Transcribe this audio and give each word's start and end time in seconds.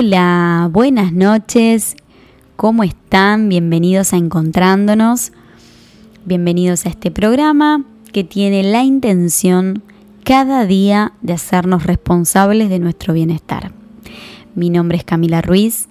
Hola, 0.00 0.70
buenas 0.70 1.12
noches. 1.12 1.96
¿Cómo 2.54 2.84
están? 2.84 3.48
Bienvenidos 3.48 4.12
a 4.12 4.16
Encontrándonos. 4.16 5.32
Bienvenidos 6.24 6.86
a 6.86 6.90
este 6.90 7.10
programa 7.10 7.82
que 8.12 8.22
tiene 8.22 8.62
la 8.62 8.84
intención 8.84 9.82
cada 10.22 10.66
día 10.66 11.14
de 11.20 11.32
hacernos 11.32 11.82
responsables 11.82 12.70
de 12.70 12.78
nuestro 12.78 13.12
bienestar. 13.12 13.72
Mi 14.54 14.70
nombre 14.70 14.98
es 14.98 15.02
Camila 15.02 15.42
Ruiz 15.42 15.88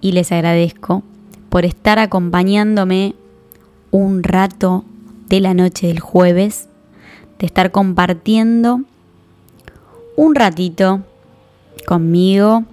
y 0.00 0.10
les 0.10 0.32
agradezco 0.32 1.04
por 1.48 1.64
estar 1.64 2.00
acompañándome 2.00 3.14
un 3.92 4.24
rato 4.24 4.84
de 5.28 5.38
la 5.38 5.54
noche 5.54 5.86
del 5.86 6.00
jueves, 6.00 6.68
de 7.38 7.46
estar 7.46 7.70
compartiendo 7.70 8.80
un 10.16 10.34
ratito 10.34 11.04
conmigo. 11.86 12.64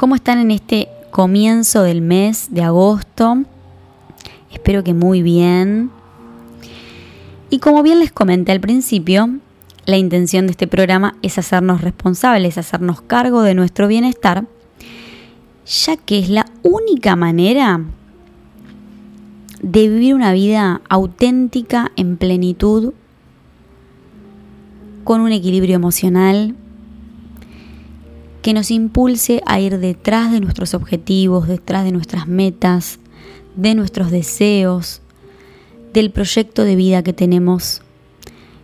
¿Cómo 0.00 0.14
están 0.14 0.38
en 0.38 0.50
este 0.50 0.88
comienzo 1.10 1.82
del 1.82 2.00
mes 2.00 2.48
de 2.50 2.62
agosto? 2.62 3.44
Espero 4.50 4.82
que 4.82 4.94
muy 4.94 5.20
bien. 5.20 5.90
Y 7.50 7.58
como 7.58 7.82
bien 7.82 7.98
les 7.98 8.10
comenté 8.10 8.50
al 8.52 8.62
principio, 8.62 9.28
la 9.84 9.98
intención 9.98 10.46
de 10.46 10.52
este 10.52 10.66
programa 10.66 11.16
es 11.20 11.36
hacernos 11.36 11.82
responsables, 11.82 12.56
hacernos 12.56 13.02
cargo 13.02 13.42
de 13.42 13.54
nuestro 13.54 13.88
bienestar, 13.88 14.46
ya 15.66 15.98
que 15.98 16.18
es 16.18 16.30
la 16.30 16.46
única 16.62 17.14
manera 17.14 17.82
de 19.60 19.86
vivir 19.86 20.14
una 20.14 20.32
vida 20.32 20.80
auténtica 20.88 21.92
en 21.96 22.16
plenitud, 22.16 22.94
con 25.04 25.20
un 25.20 25.32
equilibrio 25.32 25.74
emocional 25.74 26.56
que 28.42 28.54
nos 28.54 28.70
impulse 28.70 29.42
a 29.46 29.60
ir 29.60 29.78
detrás 29.78 30.32
de 30.32 30.40
nuestros 30.40 30.74
objetivos, 30.74 31.46
detrás 31.48 31.84
de 31.84 31.92
nuestras 31.92 32.26
metas, 32.26 32.98
de 33.56 33.74
nuestros 33.74 34.10
deseos, 34.10 35.02
del 35.92 36.10
proyecto 36.10 36.64
de 36.64 36.76
vida 36.76 37.02
que 37.02 37.12
tenemos, 37.12 37.82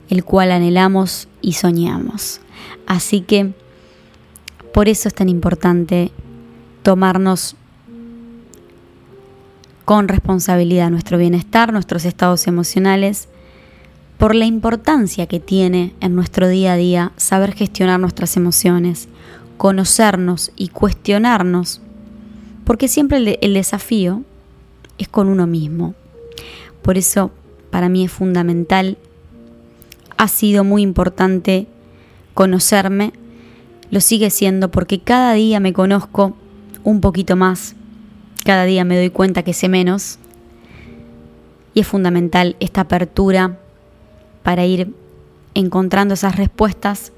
el 0.08 0.24
cual 0.24 0.52
anhelamos 0.52 1.28
y 1.42 1.54
soñamos. 1.54 2.40
Así 2.86 3.20
que 3.20 3.52
por 4.72 4.88
eso 4.88 5.08
es 5.08 5.14
tan 5.14 5.28
importante 5.28 6.12
tomarnos 6.82 7.56
con 9.84 10.08
responsabilidad 10.08 10.90
nuestro 10.90 11.16
bienestar, 11.18 11.72
nuestros 11.72 12.04
estados 12.04 12.46
emocionales, 12.46 13.28
por 14.18 14.34
la 14.34 14.46
importancia 14.46 15.26
que 15.26 15.40
tiene 15.40 15.94
en 16.00 16.14
nuestro 16.14 16.48
día 16.48 16.72
a 16.72 16.76
día 16.76 17.12
saber 17.16 17.52
gestionar 17.52 18.00
nuestras 18.00 18.36
emociones, 18.36 19.08
conocernos 19.56 20.52
y 20.56 20.68
cuestionarnos, 20.68 21.80
porque 22.64 22.88
siempre 22.88 23.38
el, 23.40 23.54
desafío 23.54 24.22
es 24.98 25.08
con 25.08 25.28
uno 25.28 25.46
mismo. 25.46 25.94
Por 26.82 26.98
eso 26.98 27.30
para 27.70 27.88
mí 27.88 28.04
es 28.04 28.12
fundamental, 28.12 28.98
ha 30.16 30.28
sido 30.28 30.64
muy 30.64 30.82
importante 30.82 31.66
conocerme, 32.34 33.12
lo 33.90 34.00
sigue 34.00 34.30
siendo 34.30 34.70
porque 34.70 35.00
cada 35.00 35.32
día 35.34 35.60
me 35.60 35.72
conozco 35.72 36.36
un 36.84 37.00
poquito 37.00 37.36
más, 37.36 37.74
cada 38.44 38.64
día 38.64 38.84
me 38.84 38.96
doy 38.96 39.10
cuenta 39.10 39.42
que 39.42 39.52
sé 39.52 39.68
menos 39.68 40.18
y 41.74 41.80
es 41.80 41.86
fundamental 41.86 42.56
esta 42.60 42.82
apertura 42.82 43.58
para 44.42 44.64
ir 44.64 44.94
encontrando 45.54 46.14
esas 46.14 46.36
respuestas 46.36 47.12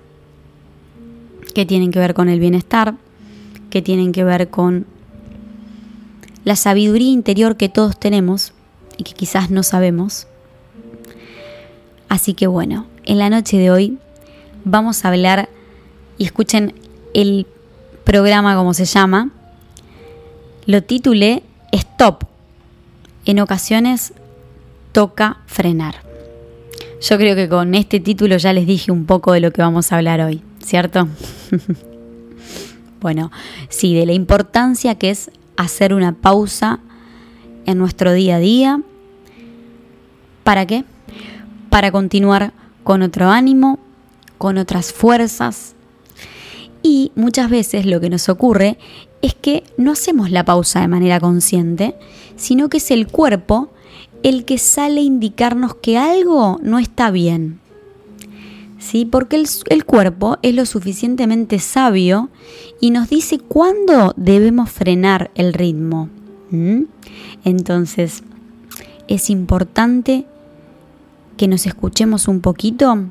que 1.54 1.66
tienen 1.66 1.90
que 1.90 1.98
ver 1.98 2.14
con 2.14 2.28
el 2.28 2.40
bienestar, 2.40 2.94
que 3.70 3.82
tienen 3.82 4.12
que 4.12 4.24
ver 4.24 4.48
con 4.48 4.86
la 6.44 6.56
sabiduría 6.56 7.10
interior 7.10 7.56
que 7.56 7.68
todos 7.68 7.98
tenemos 7.98 8.52
y 8.96 9.04
que 9.04 9.12
quizás 9.12 9.50
no 9.50 9.62
sabemos. 9.62 10.26
Así 12.08 12.34
que 12.34 12.46
bueno, 12.46 12.86
en 13.04 13.18
la 13.18 13.30
noche 13.30 13.58
de 13.58 13.70
hoy 13.70 13.98
vamos 14.64 15.04
a 15.04 15.08
hablar 15.08 15.48
y 16.16 16.24
escuchen 16.24 16.74
el 17.14 17.46
programa 18.04 18.56
como 18.56 18.74
se 18.74 18.84
llama. 18.84 19.30
Lo 20.66 20.82
titulé 20.82 21.42
Stop. 21.72 22.24
En 23.24 23.40
ocasiones 23.40 24.14
toca 24.92 25.38
frenar. 25.46 25.96
Yo 27.00 27.16
creo 27.16 27.36
que 27.36 27.48
con 27.48 27.74
este 27.74 28.00
título 28.00 28.36
ya 28.38 28.52
les 28.52 28.66
dije 28.66 28.90
un 28.90 29.04
poco 29.04 29.32
de 29.32 29.40
lo 29.40 29.52
que 29.52 29.62
vamos 29.62 29.92
a 29.92 29.96
hablar 29.96 30.20
hoy, 30.20 30.42
¿cierto? 30.68 31.08
bueno, 33.00 33.32
sí, 33.70 33.94
de 33.94 34.04
la 34.04 34.12
importancia 34.12 34.96
que 34.96 35.08
es 35.08 35.30
hacer 35.56 35.94
una 35.94 36.12
pausa 36.12 36.80
en 37.64 37.78
nuestro 37.78 38.12
día 38.12 38.36
a 38.36 38.38
día. 38.38 38.82
¿Para 40.44 40.66
qué? 40.66 40.84
Para 41.70 41.90
continuar 41.90 42.52
con 42.84 43.00
otro 43.00 43.30
ánimo, 43.30 43.78
con 44.36 44.58
otras 44.58 44.92
fuerzas. 44.92 45.74
Y 46.82 47.12
muchas 47.14 47.48
veces 47.48 47.86
lo 47.86 47.98
que 47.98 48.10
nos 48.10 48.28
ocurre 48.28 48.76
es 49.22 49.34
que 49.34 49.64
no 49.78 49.92
hacemos 49.92 50.30
la 50.30 50.44
pausa 50.44 50.82
de 50.82 50.88
manera 50.88 51.18
consciente, 51.18 51.94
sino 52.36 52.68
que 52.68 52.76
es 52.76 52.90
el 52.90 53.08
cuerpo 53.08 53.70
el 54.22 54.44
que 54.44 54.58
sale 54.58 55.00
a 55.00 55.04
indicarnos 55.04 55.76
que 55.76 55.96
algo 55.96 56.58
no 56.62 56.78
está 56.78 57.10
bien. 57.10 57.58
¿Sí? 58.78 59.04
Porque 59.04 59.42
el, 59.68 59.84
cuerpo 59.84 60.38
es 60.42 60.54
lo 60.54 60.64
suficientemente 60.64 61.58
sabio 61.58 62.30
y 62.80 62.90
nos 62.90 63.08
dice 63.08 63.38
cuándo 63.38 64.14
debemos 64.16 64.70
frenar 64.70 65.30
el 65.34 65.52
ritmo. 65.52 66.08
Entonces, 67.44 68.22
es 69.08 69.30
importante 69.30 70.26
que 71.36 71.48
nos 71.48 71.66
escuchemos 71.66 72.28
un 72.28 72.40
poquito 72.40 73.06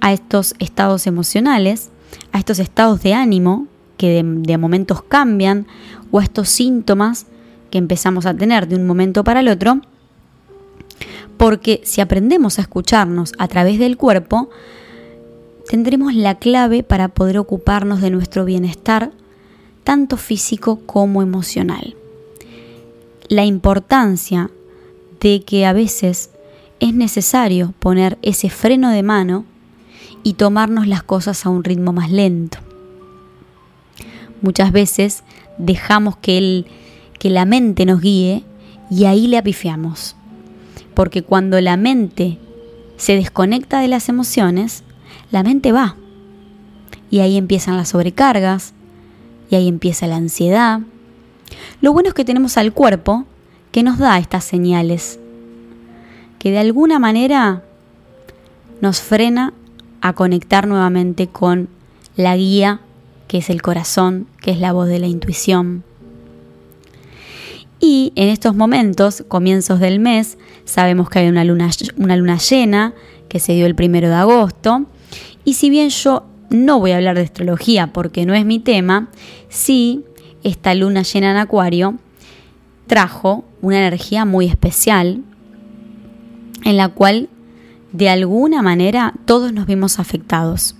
a 0.00 0.12
estos 0.12 0.54
estados 0.58 1.06
emocionales, 1.06 1.90
a 2.32 2.38
estos 2.38 2.58
estados 2.58 3.02
de 3.02 3.14
ánimo 3.14 3.68
que 3.96 4.22
de 4.24 4.58
momentos 4.58 5.02
cambian 5.02 5.66
o 6.10 6.18
a 6.18 6.24
estos 6.24 6.48
síntomas 6.48 7.26
que 7.70 7.78
empezamos 7.78 8.26
a 8.26 8.34
tener 8.34 8.66
de 8.68 8.76
un 8.76 8.86
momento 8.86 9.24
para 9.24 9.40
el 9.40 9.48
otro 9.48 9.80
porque 11.42 11.80
si 11.82 12.00
aprendemos 12.00 12.58
a 12.58 12.62
escucharnos 12.62 13.32
a 13.36 13.48
través 13.48 13.80
del 13.80 13.96
cuerpo, 13.96 14.48
tendremos 15.68 16.14
la 16.14 16.36
clave 16.36 16.82
para 16.82 17.08
poder 17.08 17.38
ocuparnos 17.38 18.00
de 18.00 18.10
nuestro 18.10 18.44
bienestar, 18.44 19.12
tanto 19.84 20.16
físico 20.16 20.80
como 20.86 21.22
emocional. 21.22 21.96
La 23.28 23.44
importancia 23.44 24.50
de 25.20 25.42
que 25.42 25.66
a 25.66 25.72
veces 25.72 26.30
es 26.80 26.94
necesario 26.94 27.74
poner 27.78 28.18
ese 28.22 28.50
freno 28.50 28.90
de 28.90 29.02
mano 29.02 29.44
y 30.22 30.34
tomarnos 30.34 30.86
las 30.86 31.02
cosas 31.02 31.46
a 31.46 31.48
un 31.48 31.64
ritmo 31.64 31.92
más 31.92 32.10
lento. 32.10 32.58
Muchas 34.40 34.72
veces 34.72 35.22
dejamos 35.58 36.16
que, 36.16 36.38
el, 36.38 36.66
que 37.18 37.30
la 37.30 37.44
mente 37.44 37.86
nos 37.86 38.00
guíe 38.00 38.44
y 38.90 39.04
ahí 39.04 39.28
le 39.28 39.38
apifiamos 39.38 40.16
porque 40.94 41.22
cuando 41.22 41.60
la 41.60 41.76
mente 41.76 42.38
se 42.96 43.16
desconecta 43.16 43.80
de 43.80 43.88
las 43.88 44.08
emociones, 44.08 44.84
la 45.32 45.42
mente 45.42 45.72
va. 45.72 45.96
Y 47.10 47.18
ahí 47.18 47.36
empiezan 47.36 47.76
las 47.76 47.88
sobrecargas, 47.88 48.74
y 49.50 49.56
ahí 49.56 49.68
empieza 49.68 50.06
la 50.06 50.16
ansiedad. 50.16 50.80
Lo 51.80 51.92
bueno 51.92 52.08
es 52.08 52.14
que 52.14 52.24
tenemos 52.24 52.56
al 52.56 52.72
cuerpo 52.72 53.26
que 53.70 53.82
nos 53.82 53.98
da 53.98 54.18
estas 54.18 54.44
señales, 54.44 55.18
que 56.38 56.50
de 56.50 56.58
alguna 56.58 56.98
manera 56.98 57.62
nos 58.80 59.00
frena 59.00 59.52
a 60.00 60.14
conectar 60.14 60.66
nuevamente 60.66 61.26
con 61.26 61.68
la 62.16 62.36
guía, 62.36 62.80
que 63.28 63.38
es 63.38 63.50
el 63.50 63.62
corazón, 63.62 64.26
que 64.40 64.52
es 64.52 64.58
la 64.58 64.72
voz 64.72 64.88
de 64.88 64.98
la 64.98 65.06
intuición. 65.06 65.84
Y 67.78 68.12
en 68.16 68.28
estos 68.28 68.54
momentos, 68.54 69.24
comienzos 69.28 69.80
del 69.80 69.98
mes, 69.98 70.38
sabemos 70.64 71.10
que 71.10 71.18
hay 71.18 71.28
una 71.28 71.44
luna, 71.44 71.70
una 71.96 72.16
luna 72.16 72.38
llena 72.38 72.94
que 73.28 73.38
se 73.38 73.54
dio 73.54 73.66
el 73.66 73.74
primero 73.74 74.08
de 74.08 74.14
agosto. 74.14 74.86
Y 75.44 75.54
si 75.54 75.70
bien 75.70 75.88
yo 75.88 76.24
no 76.50 76.78
voy 76.78 76.92
a 76.92 76.96
hablar 76.96 77.16
de 77.16 77.22
astrología 77.22 77.92
porque 77.92 78.26
no 78.26 78.34
es 78.34 78.44
mi 78.44 78.58
tema, 78.58 79.08
sí 79.48 80.04
esta 80.42 80.74
luna 80.74 81.02
llena 81.02 81.30
en 81.30 81.36
Acuario 81.36 81.98
trajo 82.86 83.44
una 83.60 83.78
energía 83.78 84.24
muy 84.24 84.46
especial 84.46 85.22
en 86.64 86.76
la 86.76 86.88
cual 86.88 87.28
de 87.92 88.08
alguna 88.08 88.62
manera 88.62 89.14
todos 89.24 89.52
nos 89.52 89.66
vimos 89.66 89.98
afectados. 89.98 90.76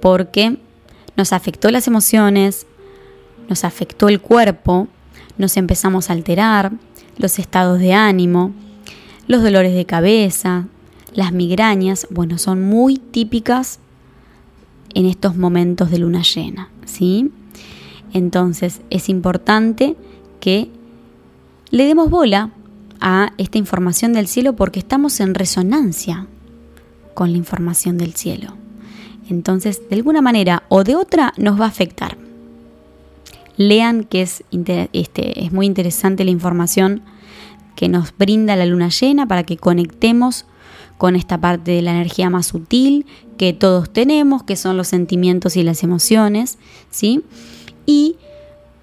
Porque 0.00 0.56
nos 1.16 1.32
afectó 1.32 1.70
las 1.70 1.86
emociones, 1.86 2.66
nos 3.48 3.64
afectó 3.64 4.08
el 4.08 4.20
cuerpo 4.20 4.88
nos 5.40 5.56
empezamos 5.56 6.10
a 6.10 6.12
alterar, 6.12 6.70
los 7.16 7.38
estados 7.38 7.78
de 7.78 7.94
ánimo, 7.94 8.52
los 9.26 9.42
dolores 9.42 9.74
de 9.74 9.86
cabeza, 9.86 10.66
las 11.14 11.32
migrañas, 11.32 12.06
bueno, 12.10 12.36
son 12.36 12.62
muy 12.62 12.98
típicas 12.98 13.80
en 14.94 15.06
estos 15.06 15.36
momentos 15.36 15.90
de 15.90 15.98
luna 15.98 16.22
llena, 16.22 16.70
¿sí? 16.84 17.30
Entonces 18.12 18.80
es 18.90 19.08
importante 19.08 19.96
que 20.40 20.70
le 21.70 21.86
demos 21.86 22.10
bola 22.10 22.50
a 23.00 23.32
esta 23.38 23.58
información 23.58 24.12
del 24.12 24.26
cielo 24.26 24.54
porque 24.54 24.80
estamos 24.80 25.20
en 25.20 25.34
resonancia 25.34 26.26
con 27.14 27.32
la 27.32 27.38
información 27.38 27.98
del 27.98 28.14
cielo. 28.14 28.54
Entonces, 29.28 29.88
de 29.88 29.96
alguna 29.96 30.22
manera 30.22 30.64
o 30.68 30.84
de 30.84 30.96
otra 30.96 31.32
nos 31.36 31.60
va 31.60 31.66
a 31.66 31.68
afectar. 31.68 32.18
Lean 33.56 34.04
que 34.04 34.22
es, 34.22 34.42
este, 34.92 35.44
es 35.44 35.52
muy 35.52 35.66
interesante 35.66 36.24
la 36.24 36.30
información 36.30 37.02
que 37.76 37.88
nos 37.88 38.16
brinda 38.16 38.56
la 38.56 38.66
luna 38.66 38.88
llena 38.88 39.26
para 39.26 39.44
que 39.44 39.56
conectemos 39.56 40.46
con 40.98 41.16
esta 41.16 41.38
parte 41.38 41.70
de 41.72 41.82
la 41.82 41.92
energía 41.92 42.28
más 42.28 42.46
sutil 42.46 43.06
que 43.40 43.54
todos 43.54 43.88
tenemos, 43.88 44.42
que 44.42 44.54
son 44.54 44.76
los 44.76 44.88
sentimientos 44.88 45.56
y 45.56 45.62
las 45.62 45.82
emociones, 45.82 46.58
¿sí? 46.90 47.22
Y 47.86 48.16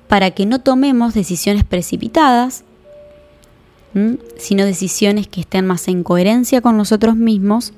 para 0.07 0.31
que 0.31 0.47
no 0.47 0.61
tomemos 0.61 1.13
decisiones 1.13 1.63
precipitadas, 1.63 2.63
sino 4.39 4.65
decisiones 4.65 5.27
que 5.27 5.41
estén 5.41 5.67
más 5.67 5.87
en 5.87 6.01
coherencia 6.01 6.61
con 6.61 6.75
nosotros 6.75 7.15
mismos 7.15 7.71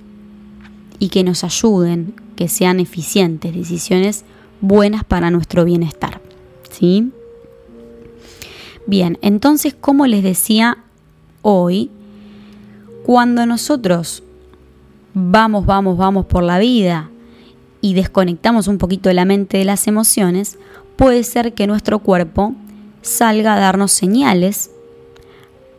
y 0.99 1.09
que 1.09 1.25
nos 1.25 1.43
ayuden, 1.43 2.13
que 2.37 2.47
sean 2.47 2.79
eficientes, 2.79 3.53
decisiones 3.53 4.23
buenas 4.61 5.03
para 5.03 5.31
nuestro 5.31 5.65
bienestar. 5.65 6.21
¿Sí? 6.71 7.11
Bien, 8.87 9.17
entonces, 9.21 9.75
como 9.77 10.07
les 10.07 10.23
decía 10.23 10.77
hoy, 11.41 11.91
cuando 13.05 13.45
nosotros 13.45 14.23
vamos, 15.13 15.65
vamos, 15.65 15.97
vamos 15.97 16.25
por 16.25 16.43
la 16.43 16.59
vida 16.59 17.09
y 17.81 17.93
desconectamos 17.93 18.67
un 18.67 18.77
poquito 18.77 19.11
la 19.13 19.25
mente 19.25 19.57
de 19.57 19.65
las 19.65 19.87
emociones, 19.87 20.57
puede 20.95 21.23
ser 21.23 21.53
que 21.53 21.67
nuestro 21.67 21.99
cuerpo 21.99 22.53
salga 23.01 23.53
a 23.53 23.59
darnos 23.59 23.91
señales 23.91 24.71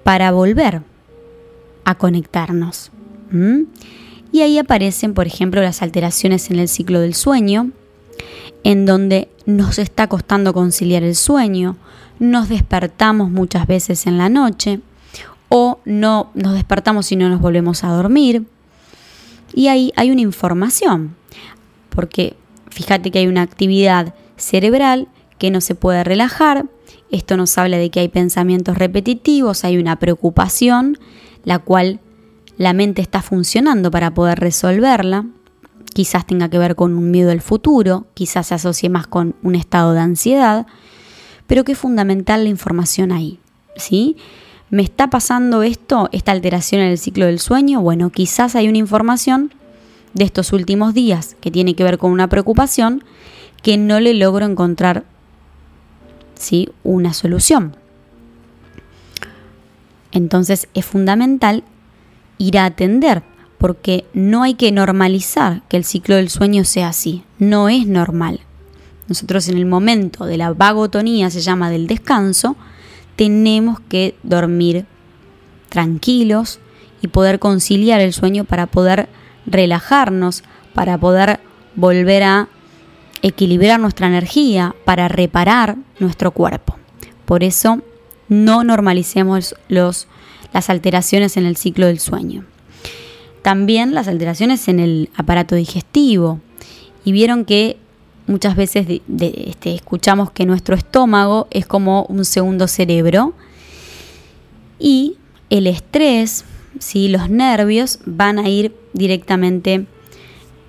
para 0.03 0.33
volver 0.33 0.83
a 1.85 1.95
conectarnos. 1.97 2.91
Y 4.33 4.41
ahí 4.41 4.59
aparecen, 4.59 5.15
por 5.15 5.27
ejemplo, 5.27 5.61
las 5.61 5.83
alteraciones 5.83 6.51
en 6.51 6.59
el 6.59 6.69
ciclo 6.69 7.01
del 7.01 7.15
sueño, 7.15 7.71
en 8.65 8.87
donde 8.87 9.29
nos 9.47 9.79
está 9.79 10.09
costando 10.09 10.53
conciliar 10.53 11.03
el 11.03 11.15
sueño, 11.15 11.77
nos 12.19 12.49
despertamos 12.49 13.31
muchas 13.31 13.67
veces 13.67 14.07
en 14.07 14.19
la 14.19 14.29
noche 14.29 14.81
o 15.49 15.81
no 15.85 16.31
nos 16.35 16.55
despertamos 16.55 17.11
y 17.13 17.17
no 17.17 17.29
nos 17.29 17.41
volvemos 17.41 17.83
a 17.83 17.89
dormir. 17.89 18.45
Y 19.55 19.69
ahí 19.69 19.93
hay 19.97 20.11
una 20.11 20.21
información, 20.21 21.17
porque 21.91 22.37
fíjate 22.71 23.11
que 23.11 23.21
hay 23.21 23.27
una 23.27 23.43
actividad 23.43 24.15
cerebral 24.37 25.09
que 25.39 25.51
no 25.51 25.61
se 25.61 25.75
puede 25.75 26.05
relajar. 26.05 26.67
Esto 27.11 27.37
nos 27.37 27.57
habla 27.59 27.79
de 27.79 27.91
que 27.91 28.01
hay 28.01 28.09
pensamientos 28.09 28.79
repetitivos, 28.79 29.65
hay 29.65 29.79
una 29.79 29.99
preocupación, 29.99 30.99
la 31.45 31.59
cual 31.59 32.01
la 32.57 32.73
mente 32.73 33.03
está 33.03 33.23
funcionando 33.23 33.91
para 33.91 34.13
poder 34.13 34.39
resolverla. 34.39 35.27
Quizás 35.93 36.27
tenga 36.27 36.49
que 36.49 36.59
ver 36.59 36.77
con 36.77 36.95
un 36.95 37.11
miedo 37.11 37.31
al 37.31 37.41
futuro, 37.41 38.07
quizás 38.15 38.49
se 38.49 38.55
asocie 38.55 38.89
más 38.89 39.07
con 39.07 39.35
un 39.43 39.57
estado 39.57 39.93
de 39.93 40.01
ansiedad, 40.01 40.67
pero 41.47 41.65
que 41.65 41.73
es 41.73 41.79
fundamental 41.79 42.45
la 42.45 42.51
información 42.51 43.11
ahí. 43.11 43.41
¿sí? 43.77 44.17
¿Me 44.71 44.83
está 44.83 45.11
pasando 45.11 45.65
esto, 45.65 46.09
esta 46.13 46.31
alteración 46.31 46.81
en 46.81 46.91
el 46.91 46.99
ciclo 46.99 47.27
del 47.27 47.41
sueño? 47.41 47.81
Bueno, 47.81 48.11
quizás 48.11 48.55
hay 48.55 48.69
una 48.69 48.79
información 48.79 49.53
de 50.15 50.23
estos 50.23 50.53
últimos 50.53 50.95
días 50.95 51.37
que 51.41 51.51
tiene 51.51 51.75
que 51.75 51.83
ver 51.83 51.99
con 51.99 52.13
una 52.13 52.29
preocupación 52.29 53.03
que 53.63 53.77
no 53.77 53.99
le 53.99 54.15
logro 54.15 54.47
encontrar 54.47 55.05
¿sí? 56.37 56.69
una 56.85 57.13
solución. 57.15 57.77
Entonces 60.13 60.69
es 60.75 60.85
fundamental 60.85 61.65
ir 62.39 62.57
a 62.57 62.65
atender, 62.65 63.25
porque 63.59 64.05
no 64.15 64.45
hay 64.45 64.55
que 64.55 64.71
normalizar 64.71 65.63
que 65.69 65.77
el 65.77 65.85
ciclo 65.85 66.15
del 66.15 66.31
sueño 66.31 66.65
sea 66.65 66.89
así, 66.89 67.25
no 67.39 67.69
es 67.69 67.89
normal. 67.89 68.41
Nosotros 69.09 69.49
en 69.49 69.59
el 69.59 69.67
momento 69.67 70.27
de 70.27 70.37
la 70.37 70.53
vagotonía, 70.53 71.29
se 71.31 71.41
llama 71.41 71.71
del 71.71 71.89
descanso, 71.89 72.57
tenemos 73.21 73.81
que 73.81 74.15
dormir 74.23 74.87
tranquilos 75.69 76.59
y 77.03 77.09
poder 77.09 77.39
conciliar 77.39 78.01
el 78.01 78.15
sueño 78.15 78.45
para 78.45 78.67
poder 78.67 79.11
relajarnos, 79.45 80.43
para 80.73 80.97
poder 80.97 81.39
volver 81.75 82.23
a 82.23 82.49
equilibrar 83.21 83.79
nuestra 83.79 84.07
energía, 84.07 84.75
para 84.87 85.07
reparar 85.09 85.77
nuestro 85.99 86.31
cuerpo. 86.31 86.79
Por 87.27 87.45
eso 87.45 87.83
no 88.31 88.65
normalicemos 88.65 89.55
los, 89.69 90.09
las 90.55 90.71
alteraciones 90.71 91.37
en 91.37 91.45
el 91.45 91.59
ciclo 91.59 91.89
del 91.89 92.01
sueño. 92.01 92.47
También 93.43 93.93
las 93.93 94.09
alteraciones 94.09 94.67
en 94.67 94.81
el 94.81 95.11
aparato 95.15 95.57
digestivo. 95.57 96.41
Y 97.05 97.13
vieron 97.13 97.45
que 97.45 97.77
muchas 98.31 98.55
veces 98.55 98.87
este, 98.89 99.75
escuchamos 99.75 100.31
que 100.31 100.47
nuestro 100.47 100.77
estómago 100.77 101.49
es 101.51 101.67
como 101.67 102.05
un 102.05 102.25
segundo 102.25 102.69
cerebro 102.69 103.35
y 104.79 105.17
el 105.51 105.67
estrés, 105.67 106.45
¿sí? 106.79 107.09
los 107.09 107.29
nervios 107.29 107.99
van 108.07 108.39
a 108.39 108.49
ir 108.49 108.75
directamente 108.93 109.87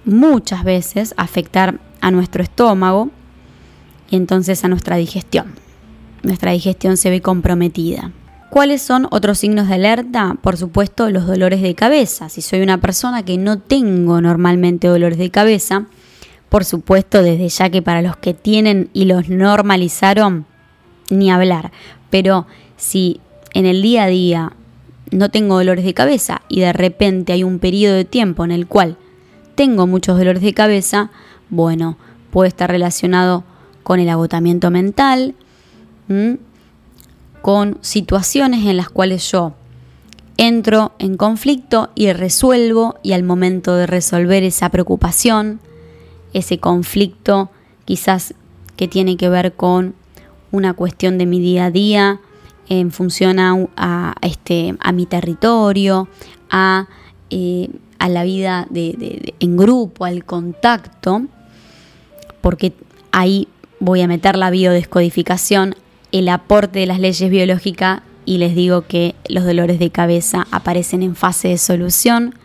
muchas 0.06 0.64
veces 0.64 1.14
a 1.18 1.24
afectar 1.24 1.80
a 2.02 2.10
nuestro 2.10 2.42
estómago 2.42 3.12
y 4.10 4.16
entonces 4.16 4.66
a 4.66 4.68
nuestra 4.68 4.96
digestión. 4.98 5.54
Nuestra 6.24 6.52
digestión 6.52 6.98
se 6.98 7.12
ve 7.12 7.22
comprometida. 7.22 8.12
¿Cuáles 8.50 8.82
son 8.82 9.08
otros 9.12 9.38
signos 9.38 9.68
de 9.68 9.76
alerta? 9.76 10.36
Por 10.42 10.58
supuesto, 10.58 11.10
los 11.10 11.28
dolores 11.28 11.62
de 11.62 11.76
cabeza. 11.76 12.28
Si 12.28 12.42
soy 12.42 12.62
una 12.62 12.80
persona 12.80 13.24
que 13.24 13.38
no 13.38 13.60
tengo 13.60 14.20
normalmente 14.20 14.88
dolores 14.88 15.20
de 15.20 15.30
cabeza, 15.30 15.86
por 16.52 16.66
supuesto, 16.66 17.24
desde 17.24 17.48
ya 17.48 17.70
que 17.70 17.82
para 17.82 18.02
los 18.02 18.18
que 18.18 18.34
tienen 18.34 18.90
y 18.92 19.06
los 19.06 19.30
normalizaron, 19.30 20.46
ni 21.10 21.32
hablar. 21.32 21.72
Pero 22.10 22.46
si 22.76 23.22
en 23.54 23.66
el 23.66 23.82
día 23.82 24.04
a 24.04 24.08
día 24.08 24.52
no 25.12 25.30
tengo 25.30 25.56
dolores 25.56 25.86
de 25.86 25.94
cabeza 25.94 26.42
y 26.50 26.60
de 26.60 26.74
repente 26.74 27.32
hay 27.32 27.46
un 27.46 27.60
periodo 27.60 27.96
de 27.96 28.04
tiempo 28.04 28.44
en 28.44 28.52
el 28.52 28.68
cual 28.68 28.98
tengo 29.56 29.88
muchos 29.88 30.18
dolores 30.18 30.42
de 30.42 30.54
cabeza, 30.54 31.10
bueno, 31.50 31.98
puede 32.32 32.50
estar 32.50 32.70
relacionado 32.70 33.46
con 33.84 34.02
el 34.02 34.10
agotamiento 34.10 34.72
mental, 34.72 35.36
con 37.42 37.78
situaciones 37.80 38.66
en 38.66 38.76
las 38.76 38.90
cuales 38.90 39.32
yo 39.32 39.54
entro 40.36 40.92
en 41.00 41.16
conflicto 41.16 41.92
y 41.96 42.12
resuelvo 42.12 43.00
y 43.04 43.14
al 43.14 43.24
momento 43.24 43.74
de 43.76 43.88
resolver 43.88 44.44
esa 44.44 44.68
preocupación, 44.68 45.62
ese 46.34 46.60
conflicto 46.60 47.50
quizás 47.86 48.34
que 48.76 48.88
tiene 48.88 49.18
que 49.18 49.30
ver 49.30 49.54
con 49.54 49.96
una 50.52 50.74
cuestión 50.74 51.18
de 51.18 51.26
mi 51.26 51.40
día 51.40 51.66
a 51.66 51.72
día 51.72 52.20
en 52.70 52.92
función 52.92 53.40
a, 53.40 54.16
este, 54.22 54.76
a 54.80 54.92
mi 54.92 55.06
territorio, 55.06 56.08
a, 56.50 56.88
eh, 57.30 57.70
a 58.00 58.08
la 58.08 58.24
vida 58.24 58.66
de, 58.70 59.34
en 59.40 59.58
grupo, 59.58 60.06
al 60.06 60.24
contacto, 60.24 61.24
porque 62.40 62.74
ahí 63.12 63.48
voy 63.80 64.02
a 64.02 64.08
meter 64.08 64.38
la 64.38 64.50
biodescodificación, 64.50 65.76
el 66.12 66.30
aporte 66.30 66.80
de 66.80 66.86
las 66.86 67.00
leyes 67.00 67.30
biológicas 67.30 68.02
y 68.26 68.38
les 68.38 68.56
digo 68.56 68.84
que 68.84 69.16
los 69.28 69.46
dolores 69.46 69.80
de 69.80 69.90
cabeza 69.90 70.48
aparecen 70.52 71.04
en 71.04 71.16
fase 71.16 71.50
de 71.50 71.58
solución 71.58 72.36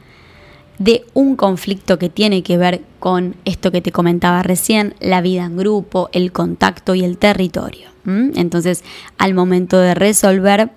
de 0.78 1.04
un 1.14 1.36
conflicto 1.36 1.98
que 1.98 2.08
tiene 2.08 2.42
que 2.42 2.56
ver 2.58 2.82
con 2.98 3.36
esto 3.44 3.70
que 3.72 3.80
te 3.80 3.92
comentaba 3.92 4.42
recién, 4.42 4.94
la 5.00 5.20
vida 5.20 5.44
en 5.44 5.56
grupo, 5.56 6.08
el 6.12 6.32
contacto 6.32 6.94
y 6.94 7.04
el 7.04 7.18
territorio. 7.18 7.88
Entonces, 8.06 8.84
al 9.18 9.34
momento 9.34 9.78
de 9.78 9.96
resolver 9.96 10.70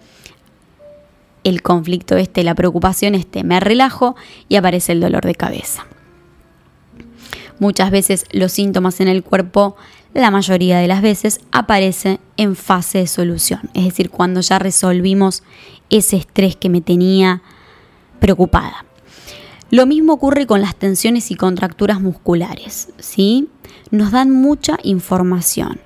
el 1.43 1.61
conflicto 1.61 2.17
este, 2.17 2.43
la 2.43 2.55
preocupación 2.55 3.13
este, 3.13 3.43
me 3.43 3.59
relajo 3.59 4.15
y 4.47 4.55
aparece 4.55 4.93
el 4.93 4.99
dolor 4.99 5.25
de 5.25 5.35
cabeza. 5.35 5.85
Muchas 7.59 7.91
veces 7.91 8.25
los 8.31 8.51
síntomas 8.51 8.99
en 8.99 9.09
el 9.09 9.23
cuerpo, 9.23 9.75
la 10.13 10.31
mayoría 10.31 10.79
de 10.79 10.87
las 10.87 11.01
veces, 11.01 11.41
aparecen 11.51 12.19
en 12.37 12.55
fase 12.55 12.99
de 12.99 13.07
solución, 13.07 13.69
es 13.73 13.83
decir, 13.83 14.09
cuando 14.09 14.41
ya 14.41 14.57
resolvimos 14.57 15.43
ese 15.89 16.17
estrés 16.17 16.55
que 16.55 16.69
me 16.69 16.81
tenía 16.81 17.43
preocupada. 18.19 18.85
Lo 19.71 19.85
mismo 19.85 20.13
ocurre 20.13 20.47
con 20.47 20.61
las 20.61 20.75
tensiones 20.75 21.29
y 21.29 21.35
contracturas 21.35 22.01
musculares, 22.01 22.89
¿sí? 22.97 23.49
Nos 23.91 24.11
dan 24.11 24.31
mucha 24.31 24.77
información, 24.83 25.79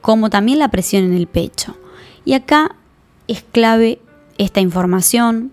como 0.00 0.30
también 0.30 0.58
la 0.58 0.70
presión 0.70 1.04
en 1.04 1.12
el 1.12 1.28
pecho. 1.28 1.76
Y 2.24 2.34
acá 2.34 2.74
es 3.28 3.44
clave 3.52 4.00
esta 4.36 4.60
información. 4.60 5.52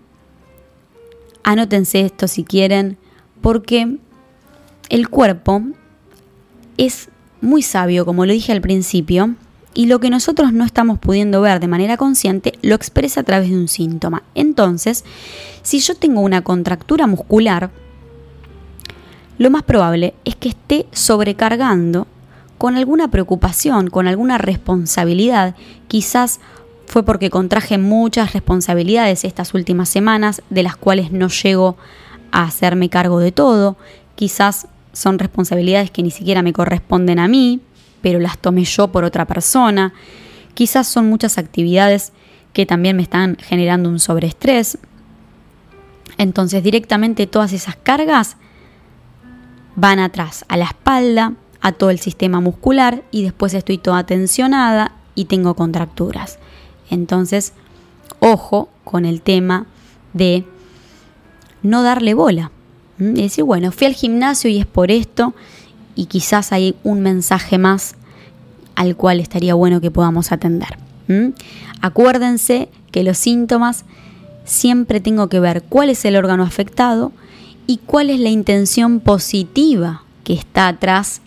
Anótense 1.44 2.00
esto 2.00 2.26
si 2.26 2.42
quieren, 2.44 2.98
porque 3.40 3.98
el 4.88 5.08
cuerpo 5.08 5.62
es 6.76 7.10
muy 7.40 7.62
sabio, 7.62 8.04
como 8.04 8.26
lo 8.26 8.32
dije 8.32 8.52
al 8.52 8.60
principio, 8.60 9.34
y 9.74 9.86
lo 9.86 10.00
que 10.00 10.10
nosotros 10.10 10.52
no 10.52 10.64
estamos 10.64 10.98
pudiendo 10.98 11.40
ver 11.40 11.60
de 11.60 11.68
manera 11.68 11.96
consciente 11.96 12.54
lo 12.62 12.74
expresa 12.74 13.20
a 13.20 13.24
través 13.24 13.50
de 13.50 13.56
un 13.56 13.68
síntoma. 13.68 14.22
Entonces, 14.34 15.04
si 15.62 15.78
yo 15.78 15.94
tengo 15.94 16.20
una 16.20 16.42
contractura 16.42 17.06
muscular, 17.06 17.70
lo 19.38 19.50
más 19.50 19.62
probable 19.62 20.14
es 20.24 20.36
que 20.36 20.50
esté 20.50 20.86
sobrecargando 20.92 22.06
con 22.58 22.76
alguna 22.76 23.10
preocupación, 23.10 23.88
con 23.88 24.06
alguna 24.06 24.36
responsabilidad. 24.36 25.54
Quizás 25.88 26.40
fue 26.86 27.04
porque 27.04 27.30
contraje 27.30 27.78
muchas 27.78 28.32
responsabilidades 28.34 29.24
estas 29.24 29.54
últimas 29.54 29.88
semanas, 29.88 30.42
de 30.50 30.62
las 30.62 30.76
cuales 30.76 31.12
no 31.12 31.28
llego 31.28 31.76
a 32.32 32.42
hacerme 32.42 32.90
cargo 32.90 33.18
de 33.18 33.32
todo. 33.32 33.76
Quizás 34.14 34.66
son 34.92 35.18
responsabilidades 35.18 35.90
que 35.90 36.02
ni 36.02 36.10
siquiera 36.10 36.42
me 36.42 36.52
corresponden 36.52 37.18
a 37.18 37.28
mí, 37.28 37.60
pero 38.02 38.18
las 38.18 38.38
tomé 38.38 38.64
yo 38.64 38.88
por 38.88 39.04
otra 39.04 39.26
persona. 39.26 39.92
Quizás 40.54 40.88
son 40.88 41.08
muchas 41.08 41.38
actividades 41.38 42.12
que 42.52 42.66
también 42.66 42.96
me 42.96 43.02
están 43.02 43.36
generando 43.40 43.88
un 43.88 43.98
sobreestrés. 43.98 44.78
Entonces 46.18 46.62
directamente 46.62 47.26
todas 47.26 47.52
esas 47.52 47.76
cargas 47.76 48.36
van 49.76 49.98
atrás, 49.98 50.44
a 50.48 50.56
la 50.56 50.66
espalda, 50.66 51.34
a 51.60 51.72
todo 51.72 51.90
el 51.90 51.98
sistema 51.98 52.40
muscular 52.40 53.02
y 53.10 53.22
después 53.22 53.54
estoy 53.54 53.78
toda 53.78 54.04
tensionada 54.04 54.92
y 55.14 55.26
tengo 55.26 55.54
contracturas. 55.54 56.38
Entonces, 56.90 57.52
ojo 58.18 58.68
con 58.84 59.04
el 59.04 59.22
tema 59.22 59.66
de 60.12 60.44
no 61.62 61.82
darle 61.82 62.14
bola. 62.14 62.50
Y 62.98 63.22
decir, 63.22 63.44
bueno, 63.44 63.72
fui 63.72 63.86
al 63.86 63.94
gimnasio 63.94 64.50
y 64.50 64.58
es 64.58 64.66
por 64.66 64.90
esto 64.90 65.34
y 65.94 66.06
quizás 66.06 66.52
hay 66.52 66.74
un 66.82 67.00
mensaje 67.00 67.58
más 67.58 67.94
al 68.74 68.96
cual 68.96 69.20
estaría 69.20 69.54
bueno 69.54 69.80
que 69.80 69.90
podamos 69.90 70.32
atender. 70.32 70.78
Acuérdense 71.80 72.68
que 72.92 73.02
los 73.02 73.18
síntomas 73.18 73.84
siempre 74.44 75.00
tengo 75.00 75.28
que 75.28 75.40
ver 75.40 75.62
cuál 75.62 75.90
es 75.90 76.04
el 76.04 76.16
órgano 76.16 76.44
afectado 76.44 77.12
y 77.66 77.78
cuál 77.78 78.10
es 78.10 78.20
la 78.20 78.30
intención 78.30 79.00
positiva 79.00 80.02
que 80.24 80.32
está 80.34 80.68
atrás 80.68 81.20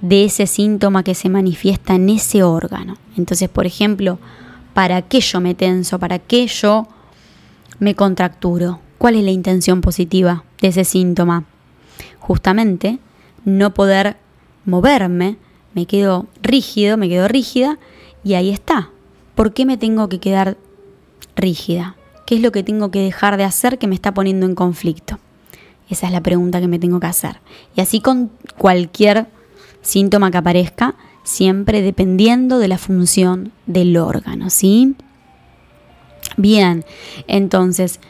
de 0.00 0.24
ese 0.24 0.46
síntoma 0.46 1.04
que 1.04 1.14
se 1.14 1.28
manifiesta 1.28 1.94
en 1.94 2.10
ese 2.10 2.42
órgano. 2.42 2.96
Entonces, 3.16 3.48
por 3.48 3.66
ejemplo, 3.66 4.18
¿para 4.74 5.02
qué 5.02 5.20
yo 5.20 5.40
me 5.40 5.54
tenso? 5.54 5.98
¿Para 5.98 6.18
qué 6.18 6.46
yo 6.46 6.88
me 7.78 7.94
contracturo? 7.94 8.80
¿Cuál 8.98 9.16
es 9.16 9.24
la 9.24 9.30
intención 9.30 9.80
positiva 9.80 10.44
de 10.60 10.68
ese 10.68 10.84
síntoma? 10.84 11.44
Justamente 12.18 12.98
no 13.44 13.74
poder 13.74 14.16
moverme, 14.64 15.36
me 15.74 15.86
quedo 15.86 16.26
rígido, 16.42 16.96
me 16.96 17.08
quedo 17.08 17.28
rígida 17.28 17.78
y 18.24 18.34
ahí 18.34 18.50
está. 18.50 18.90
¿Por 19.34 19.52
qué 19.54 19.64
me 19.64 19.76
tengo 19.76 20.08
que 20.08 20.20
quedar 20.20 20.56
rígida? 21.34 21.96
¿Qué 22.26 22.36
es 22.36 22.42
lo 22.42 22.52
que 22.52 22.62
tengo 22.62 22.90
que 22.90 23.00
dejar 23.00 23.36
de 23.36 23.44
hacer 23.44 23.78
que 23.78 23.86
me 23.86 23.94
está 23.94 24.14
poniendo 24.14 24.46
en 24.46 24.54
conflicto? 24.54 25.18
Esa 25.88 26.06
es 26.06 26.12
la 26.12 26.22
pregunta 26.22 26.60
que 26.60 26.68
me 26.68 26.78
tengo 26.78 27.00
que 27.00 27.06
hacer. 27.06 27.40
Y 27.74 27.80
así 27.80 28.00
con 28.00 28.30
cualquier 28.56 29.26
síntoma 29.82 30.30
que 30.30 30.38
aparezca, 30.38 30.94
siempre 31.24 31.82
dependiendo 31.82 32.58
de 32.58 32.68
la 32.68 32.78
función 32.78 33.52
del 33.66 33.96
órgano, 33.96 34.50
¿sí? 34.50 34.94
Bien, 36.36 36.84
entonces, 37.26 38.00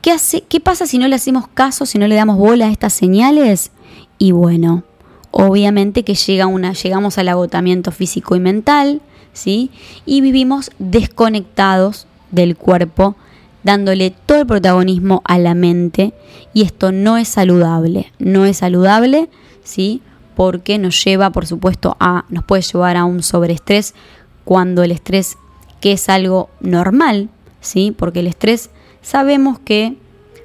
¿qué, 0.00 0.12
hace, 0.12 0.42
¿qué 0.42 0.60
pasa 0.60 0.86
si 0.86 0.98
no 0.98 1.08
le 1.08 1.16
hacemos 1.16 1.48
caso, 1.48 1.86
si 1.86 1.98
no 1.98 2.06
le 2.06 2.14
damos 2.14 2.38
bola 2.38 2.66
a 2.66 2.70
estas 2.70 2.92
señales? 2.92 3.72
Y 4.18 4.32
bueno, 4.32 4.82
obviamente 5.30 6.02
que 6.02 6.14
llega 6.14 6.46
una, 6.46 6.72
llegamos 6.72 7.18
al 7.18 7.28
agotamiento 7.28 7.92
físico 7.92 8.36
y 8.36 8.40
mental, 8.40 9.00
¿sí? 9.32 9.70
Y 10.04 10.20
vivimos 10.20 10.70
desconectados 10.78 12.06
del 12.30 12.56
cuerpo, 12.56 13.16
dándole 13.62 14.10
todo 14.10 14.40
el 14.40 14.46
protagonismo 14.46 15.22
a 15.24 15.38
la 15.38 15.54
mente, 15.54 16.12
y 16.52 16.62
esto 16.62 16.92
no 16.92 17.16
es 17.16 17.28
saludable, 17.28 18.12
no 18.18 18.44
es 18.44 18.58
saludable, 18.58 19.28
¿sí? 19.62 20.02
Porque 20.34 20.78
nos 20.78 21.02
lleva, 21.04 21.30
por 21.30 21.46
supuesto, 21.46 21.96
a, 22.00 22.24
nos 22.28 22.44
puede 22.44 22.62
llevar 22.62 22.96
a 22.96 23.04
un 23.04 23.22
sobreestrés 23.22 23.94
cuando 24.44 24.82
el 24.82 24.92
estrés, 24.92 25.36
que 25.80 25.92
es 25.92 26.08
algo 26.08 26.48
normal, 26.60 27.28
¿sí? 27.60 27.94
Porque 27.96 28.20
el 28.20 28.26
estrés 28.26 28.70
sabemos 29.02 29.58
que 29.58 29.96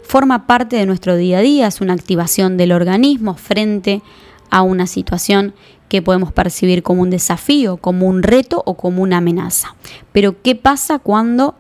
forma 0.04 0.46
parte 0.46 0.76
de 0.76 0.86
nuestro 0.86 1.16
día 1.16 1.40
a 1.40 1.42
día, 1.42 1.68
es 1.68 1.82
una 1.82 1.94
activación 1.94 2.58
del 2.58 2.72
organismo 2.72 3.36
frente 3.36 4.02
a 4.50 4.62
una 4.62 4.86
situación 4.86 5.54
que 5.90 6.02
podemos 6.02 6.32
percibir 6.32 6.84
como 6.84 7.02
un 7.02 7.10
desafío, 7.10 7.78
como 7.78 8.08
un 8.08 8.24
reto 8.24 8.62
o 8.66 8.76
como 8.76 9.02
una 9.02 9.18
amenaza. 9.18 9.76
Pero 10.12 10.42
¿qué 10.42 10.56
pasa 10.56 11.00
cuando 11.00 11.56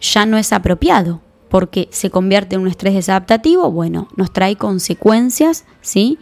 ya 0.00 0.26
no 0.26 0.38
es 0.38 0.52
apropiado? 0.52 1.20
Porque 1.48 1.88
se 1.90 2.10
convierte 2.10 2.54
en 2.54 2.62
un 2.62 2.68
estrés 2.68 2.94
desadaptativo, 2.94 3.70
bueno, 3.70 4.08
nos 4.16 4.32
trae 4.32 4.56
consecuencias, 4.56 5.64
¿sí? 5.80 6.18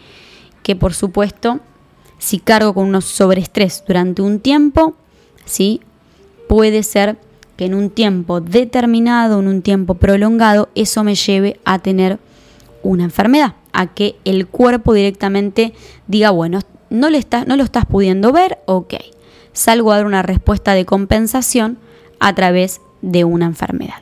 Que 0.62 0.76
por 0.76 0.92
supuesto, 0.92 1.60
si 2.18 2.38
cargo 2.38 2.74
con 2.74 2.86
unos 2.86 3.04
sobreestrés 3.04 3.84
durante 3.86 4.22
un 4.22 4.40
tiempo, 4.40 4.94
¿sí? 5.44 5.80
Puede 6.48 6.82
ser 6.82 7.18
que 7.60 7.66
en 7.66 7.74
un 7.74 7.90
tiempo 7.90 8.40
determinado, 8.40 9.38
en 9.38 9.46
un 9.46 9.60
tiempo 9.60 9.92
prolongado, 9.92 10.70
eso 10.74 11.04
me 11.04 11.14
lleve 11.14 11.60
a 11.66 11.78
tener 11.78 12.18
una 12.82 13.04
enfermedad, 13.04 13.52
a 13.74 13.88
que 13.88 14.16
el 14.24 14.46
cuerpo 14.46 14.94
directamente 14.94 15.74
diga, 16.06 16.30
bueno, 16.30 16.60
no, 16.88 17.08
no 17.10 17.56
lo 17.56 17.62
estás 17.62 17.84
pudiendo 17.84 18.32
ver, 18.32 18.60
ok, 18.64 18.94
salgo 19.52 19.92
a 19.92 19.96
dar 19.96 20.06
una 20.06 20.22
respuesta 20.22 20.72
de 20.72 20.86
compensación 20.86 21.76
a 22.18 22.34
través 22.34 22.80
de 23.02 23.24
una 23.24 23.44
enfermedad. 23.44 24.00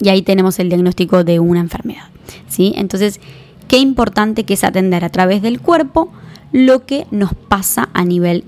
Y 0.00 0.08
ahí 0.08 0.22
tenemos 0.22 0.58
el 0.58 0.70
diagnóstico 0.70 1.22
de 1.22 1.38
una 1.38 1.60
enfermedad. 1.60 2.08
¿sí? 2.48 2.72
Entonces, 2.74 3.20
qué 3.68 3.78
importante 3.78 4.42
que 4.42 4.54
es 4.54 4.64
atender 4.64 5.04
a 5.04 5.10
través 5.10 5.40
del 5.40 5.60
cuerpo 5.60 6.10
lo 6.50 6.84
que 6.84 7.06
nos 7.12 7.32
pasa 7.34 7.90
a 7.92 8.04
nivel 8.04 8.42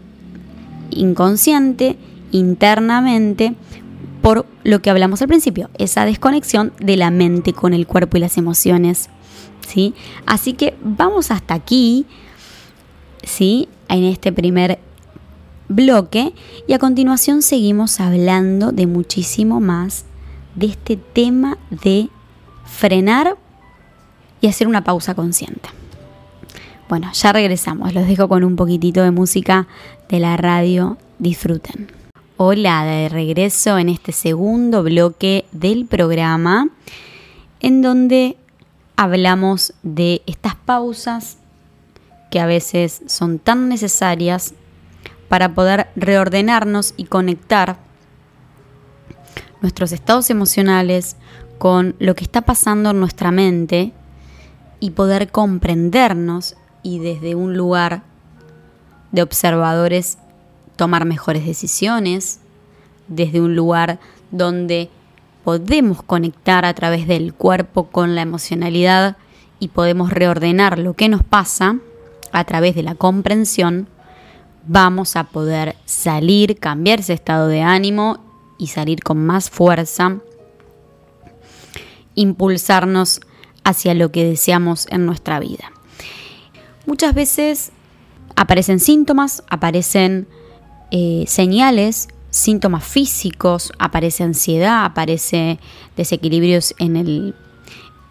inconsciente, 0.91 1.97
internamente 2.31 3.55
por 4.23 4.47
lo 4.65 4.83
que 4.83 4.91
hablamos 4.91 5.23
al 5.23 5.29
principio, 5.29 5.71
esa 5.79 6.05
desconexión 6.05 6.73
de 6.79 6.97
la 6.97 7.11
mente 7.11 7.53
con 7.53 7.73
el 7.73 7.87
cuerpo 7.87 8.17
y 8.17 8.21
las 8.21 8.37
emociones. 8.37 9.09
¿sí? 9.67 9.95
Así 10.27 10.53
que 10.53 10.77
vamos 10.83 11.31
hasta 11.31 11.55
aquí, 11.55 12.07
¿sí? 13.23 13.69
en 13.89 14.05
este 14.05 14.33
primer 14.33 14.79
bloque 15.69 16.35
y 16.67 16.73
a 16.73 16.79
continuación 16.79 17.43
seguimos 17.43 18.01
hablando 18.01 18.73
de 18.73 18.87
muchísimo 18.87 19.61
más 19.61 20.05
de 20.55 20.67
este 20.67 20.97
tema 20.97 21.59
de 21.71 22.09
frenar 22.65 23.37
y 24.41 24.49
hacer 24.49 24.67
una 24.67 24.85
pausa 24.85 25.15
consciente. 25.15 25.69
Bueno, 26.89 27.11
ya 27.13 27.33
regresamos, 27.33 27.95
los 27.95 28.07
dejo 28.07 28.29
con 28.29 28.43
un 28.43 28.57
poquitito 28.57 29.03
de 29.03 29.13
música 29.13 29.69
de 30.09 30.19
la 30.19 30.37
radio, 30.37 30.99
disfruten. 31.21 32.00
Hola, 32.43 32.87
de 32.87 33.11
regreso 33.11 33.77
en 33.77 33.91
este 33.91 34.13
segundo 34.13 34.83
bloque 34.83 35.45
del 35.53 35.85
programa, 35.85 36.71
en 37.61 37.83
donde 37.83 38.39
hablamos 38.97 39.75
de 39.83 40.23
estas 40.25 40.55
pausas 40.55 41.37
que 42.31 42.41
a 42.41 42.47
veces 42.47 43.03
son 43.05 43.41
tan 43.41 43.69
necesarias 43.69 44.55
para 45.29 45.55
poder 45.55 45.89
reordenarnos 45.97 46.95
y 46.97 47.05
conectar 47.05 47.77
nuestros 49.61 49.93
estados 49.93 50.31
emocionales 50.31 51.17
con 51.59 51.95
lo 51.99 52.15
que 52.15 52.25
está 52.25 52.41
pasando 52.41 52.93
en 52.93 53.01
nuestra 53.01 53.33
mente 53.33 53.93
y 54.81 54.93
poder 54.93 55.31
comprendernos 55.31 56.57
y 56.83 57.01
desde 57.01 57.35
un 57.35 57.55
lugar 57.55 58.03
de 59.13 59.21
observadores 59.21 60.17
tomar 60.81 61.05
mejores 61.05 61.45
decisiones, 61.45 62.41
desde 63.07 63.43
un 63.43 63.55
lugar 63.55 64.01
donde 64.31 64.89
podemos 65.45 66.03
conectar 66.03 66.65
a 66.65 66.73
través 66.73 67.07
del 67.07 67.35
cuerpo 67.35 67.89
con 67.89 68.15
la 68.15 68.23
emocionalidad 68.23 69.19
y 69.59 69.69
podemos 69.69 70.09
reordenar 70.11 70.79
lo 70.79 70.95
que 70.95 71.11
nos 71.11 71.23
pasa 71.23 71.77
a 72.33 72.45
través 72.45 72.75
de 72.75 72.83
la 72.83 72.95
comprensión, 72.95 73.89
vamos 74.67 75.17
a 75.17 75.25
poder 75.25 75.77
salir, 75.85 76.59
cambiar 76.59 77.01
ese 77.01 77.13
estado 77.13 77.47
de 77.49 77.61
ánimo 77.61 78.25
y 78.57 78.69
salir 78.69 79.03
con 79.03 79.19
más 79.19 79.51
fuerza, 79.51 80.17
impulsarnos 82.15 83.21
hacia 83.65 83.93
lo 83.93 84.11
que 84.13 84.25
deseamos 84.25 84.87
en 84.89 85.05
nuestra 85.05 85.41
vida. 85.41 85.73
Muchas 86.87 87.13
veces 87.13 87.71
aparecen 88.35 88.81
síntomas, 88.81 89.45
aparecen 89.51 90.27
eh, 90.91 91.25
señales, 91.27 92.09
síntomas 92.31 92.85
físicos, 92.85 93.73
aparece 93.79 94.25
ansiedad, 94.25 94.85
aparece 94.85 95.59
desequilibrios 95.97 96.75
en 96.79 96.97
el, 96.97 97.35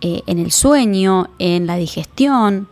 eh, 0.02 0.22
en 0.28 0.40
el 0.40 0.52
sueño, 0.52 1.30
en 1.40 1.68
la 1.68 1.76
digestión, 1.76 2.68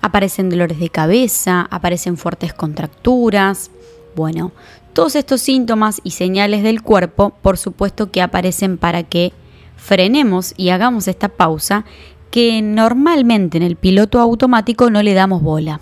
Aparecen 0.00 0.48
dolores 0.48 0.78
de 0.78 0.90
cabeza, 0.90 1.66
aparecen 1.70 2.16
fuertes 2.16 2.54
contracturas. 2.54 3.70
Bueno, 4.14 4.52
todos 4.92 5.16
estos 5.16 5.40
síntomas 5.40 6.00
y 6.04 6.12
señales 6.12 6.62
del 6.62 6.82
cuerpo, 6.82 7.30
por 7.42 7.58
supuesto 7.58 8.10
que 8.12 8.22
aparecen 8.22 8.78
para 8.78 9.02
que 9.02 9.32
frenemos 9.76 10.54
y 10.56 10.70
hagamos 10.70 11.08
esta 11.08 11.28
pausa 11.28 11.84
que 12.30 12.62
normalmente 12.62 13.56
en 13.56 13.64
el 13.64 13.76
piloto 13.76 14.20
automático 14.20 14.88
no 14.90 15.02
le 15.02 15.14
damos 15.14 15.42
bola. 15.42 15.80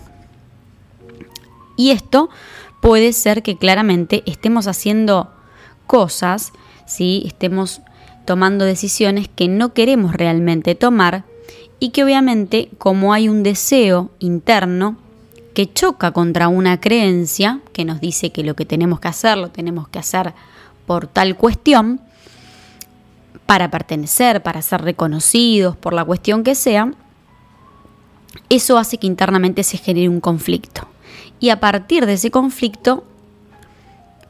Y 1.76 1.90
esto 1.90 2.30
puede 2.87 3.12
ser 3.12 3.43
que 3.43 3.59
claramente 3.59 4.23
estemos 4.26 4.69
haciendo 4.69 5.28
cosas, 5.88 6.52
¿sí? 6.87 7.25
estemos 7.26 7.81
tomando 8.25 8.64
decisiones 8.64 9.26
que 9.26 9.49
no 9.49 9.75
queremos 9.75 10.14
realmente 10.14 10.76
tomar 10.76 11.25
y 11.81 11.88
que 11.88 12.05
obviamente 12.05 12.69
como 12.78 13.12
hay 13.12 13.28
un 13.28 13.43
deseo 13.43 14.12
interno 14.21 14.97
que 15.52 15.73
choca 15.73 16.12
contra 16.12 16.47
una 16.47 16.78
creencia 16.78 17.59
que 17.73 17.85
nos 17.85 18.00
dice 18.00 18.31
que 18.31 18.45
lo 18.45 18.55
que 18.55 18.64
tenemos 18.64 19.00
que 19.00 19.09
hacer 19.09 19.37
lo 19.37 19.50
tenemos 19.50 19.88
que 19.88 19.99
hacer 19.99 20.33
por 20.87 21.09
tal 21.09 21.37
cuestión, 21.37 22.00
para 23.47 23.69
pertenecer, 23.69 24.45
para 24.45 24.62
ser 24.62 24.83
reconocidos, 24.83 25.76
por 25.76 25.93
la 25.93 26.05
cuestión 26.05 26.45
que 26.45 26.55
sea, 26.55 26.93
eso 28.49 28.78
hace 28.78 28.99
que 28.99 29.09
internamente 29.09 29.64
se 29.64 29.76
genere 29.76 30.09
un 30.09 30.21
conflicto. 30.21 30.87
Y 31.40 31.50
a 31.50 31.61
partir 31.61 32.07
de 32.07 32.14
ese 32.14 32.31
conflicto 32.31 33.05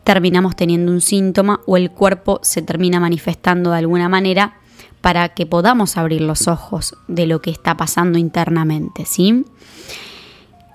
terminamos 0.04 0.54
teniendo 0.56 0.92
un 0.92 1.00
síntoma 1.00 1.60
o 1.66 1.76
el 1.76 1.90
cuerpo 1.90 2.38
se 2.42 2.62
termina 2.62 3.00
manifestando 3.00 3.70
de 3.72 3.78
alguna 3.78 4.08
manera 4.08 4.58
para 5.00 5.28
que 5.30 5.46
podamos 5.46 5.96
abrir 5.96 6.20
los 6.20 6.48
ojos 6.48 6.96
de 7.08 7.26
lo 7.26 7.40
que 7.42 7.50
está 7.50 7.76
pasando 7.76 8.18
internamente, 8.18 9.04
¿sí? 9.04 9.44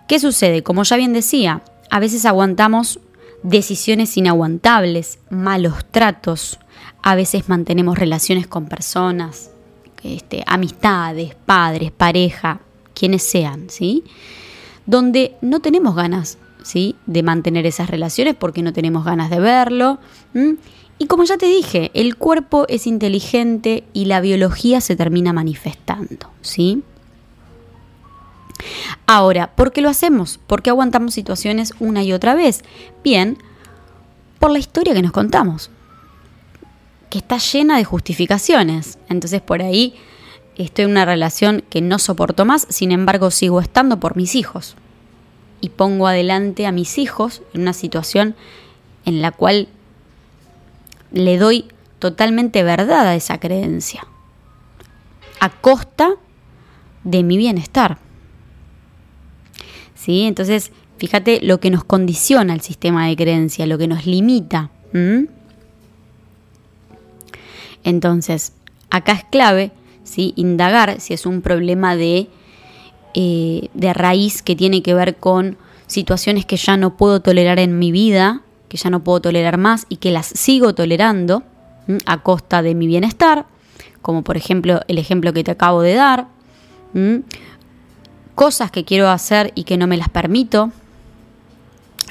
¿Qué 0.07 0.19
sucede? 0.19 0.63
Como 0.63 0.83
ya 0.83 0.97
bien 0.97 1.13
decía, 1.13 1.63
a 1.89 1.99
veces 1.99 2.25
aguantamos 2.25 2.99
decisiones 3.43 4.15
inaguantables, 4.17 5.19
malos 5.29 5.85
tratos, 5.89 6.59
a 7.01 7.15
veces 7.15 7.49
mantenemos 7.49 7.97
relaciones 7.97 8.47
con 8.47 8.67
personas, 8.67 9.51
este, 10.03 10.43
amistades, 10.45 11.35
padres, 11.45 11.91
pareja, 11.91 12.59
quienes 12.93 13.23
sean, 13.23 13.69
¿sí? 13.69 14.03
Donde 14.85 15.35
no 15.41 15.59
tenemos 15.59 15.95
ganas, 15.95 16.37
¿sí? 16.63 16.95
De 17.05 17.23
mantener 17.23 17.65
esas 17.65 17.89
relaciones 17.89 18.35
porque 18.35 18.63
no 18.63 18.73
tenemos 18.73 19.05
ganas 19.05 19.29
de 19.29 19.39
verlo. 19.39 19.99
Y 20.97 21.07
como 21.07 21.23
ya 21.23 21.37
te 21.37 21.47
dije, 21.47 21.91
el 21.93 22.15
cuerpo 22.15 22.65
es 22.67 22.87
inteligente 22.87 23.83
y 23.93 24.05
la 24.05 24.21
biología 24.21 24.81
se 24.81 24.95
termina 24.95 25.33
manifestando, 25.33 26.31
¿sí? 26.41 26.83
Ahora, 29.07 29.55
¿por 29.55 29.71
qué 29.71 29.81
lo 29.81 29.89
hacemos? 29.89 30.39
¿Por 30.45 30.61
qué 30.61 30.69
aguantamos 30.69 31.13
situaciones 31.13 31.73
una 31.79 32.03
y 32.03 32.13
otra 32.13 32.35
vez? 32.35 32.63
Bien, 33.03 33.37
por 34.39 34.51
la 34.51 34.59
historia 34.59 34.93
que 34.93 35.01
nos 35.01 35.11
contamos 35.11 35.71
que 37.11 37.19
está 37.19 37.37
llena 37.37 37.77
de 37.77 37.83
justificaciones. 37.83 38.97
Entonces 39.09 39.41
por 39.41 39.61
ahí 39.61 39.93
estoy 40.57 40.85
en 40.85 40.91
una 40.91 41.05
relación 41.05 41.63
que 41.69 41.81
no 41.81 41.99
soporto 41.99 42.45
más, 42.45 42.67
sin 42.69 42.91
embargo 42.91 43.31
sigo 43.31 43.61
estando 43.61 43.99
por 43.99 44.15
mis 44.15 44.35
hijos. 44.35 44.75
Y 45.59 45.69
pongo 45.69 46.07
adelante 46.07 46.65
a 46.65 46.71
mis 46.71 46.97
hijos 46.97 47.41
en 47.53 47.61
una 47.61 47.73
situación 47.73 48.35
en 49.05 49.21
la 49.21 49.31
cual 49.31 49.67
le 51.11 51.37
doy 51.37 51.65
totalmente 51.99 52.63
verdad 52.63 53.07
a 53.07 53.15
esa 53.15 53.39
creencia, 53.39 54.07
a 55.39 55.49
costa 55.49 56.15
de 57.03 57.23
mi 57.23 57.37
bienestar. 57.37 57.97
¿Sí? 59.95 60.23
Entonces, 60.23 60.71
fíjate 60.97 61.39
lo 61.41 61.59
que 61.59 61.69
nos 61.69 61.83
condiciona 61.83 62.53
el 62.53 62.61
sistema 62.61 63.07
de 63.07 63.15
creencia, 63.15 63.67
lo 63.67 63.77
que 63.77 63.87
nos 63.87 64.07
limita. 64.07 64.71
Entonces, 67.83 68.53
acá 68.89 69.13
es 69.13 69.23
clave 69.25 69.71
¿sí? 70.03 70.33
indagar 70.35 70.99
si 70.99 71.13
es 71.13 71.25
un 71.25 71.41
problema 71.41 71.95
de, 71.95 72.27
eh, 73.13 73.69
de 73.73 73.93
raíz 73.93 74.41
que 74.41 74.55
tiene 74.55 74.81
que 74.81 74.93
ver 74.93 75.17
con 75.17 75.57
situaciones 75.87 76.45
que 76.45 76.57
ya 76.57 76.77
no 76.77 76.95
puedo 76.97 77.21
tolerar 77.21 77.59
en 77.59 77.77
mi 77.77 77.91
vida, 77.91 78.41
que 78.69 78.77
ya 78.77 78.89
no 78.89 79.03
puedo 79.03 79.21
tolerar 79.21 79.57
más 79.57 79.85
y 79.89 79.97
que 79.97 80.11
las 80.11 80.27
sigo 80.27 80.73
tolerando 80.73 81.43
a 82.05 82.23
costa 82.23 82.61
de 82.61 82.75
mi 82.75 82.87
bienestar, 82.87 83.45
como 84.01 84.23
por 84.23 84.37
ejemplo 84.37 84.81
el 84.87 84.97
ejemplo 84.97 85.33
que 85.33 85.43
te 85.43 85.51
acabo 85.51 85.81
de 85.81 85.95
dar, 85.95 86.27
cosas 88.35 88.71
que 88.71 88.85
quiero 88.85 89.09
hacer 89.09 89.51
y 89.55 89.65
que 89.65 89.77
no 89.77 89.87
me 89.87 89.97
las 89.97 90.09
permito, 90.09 90.71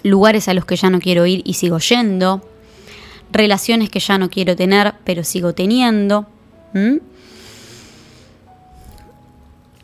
lugares 0.03 0.49
a 0.49 0.55
los 0.55 0.65
que 0.65 0.77
ya 0.77 0.91
no 0.91 1.01
quiero 1.01 1.27
ir 1.27 1.43
y 1.45 1.55
sigo 1.55 1.79
yendo, 1.79 2.43
relaciones 3.33 3.91
que 3.91 4.01
ya 4.01 4.19
no 4.19 4.31
quiero 4.31 4.57
tener, 4.57 4.95
pero 5.05 5.25
sigo 5.25 5.55
teniendo. 5.55 6.27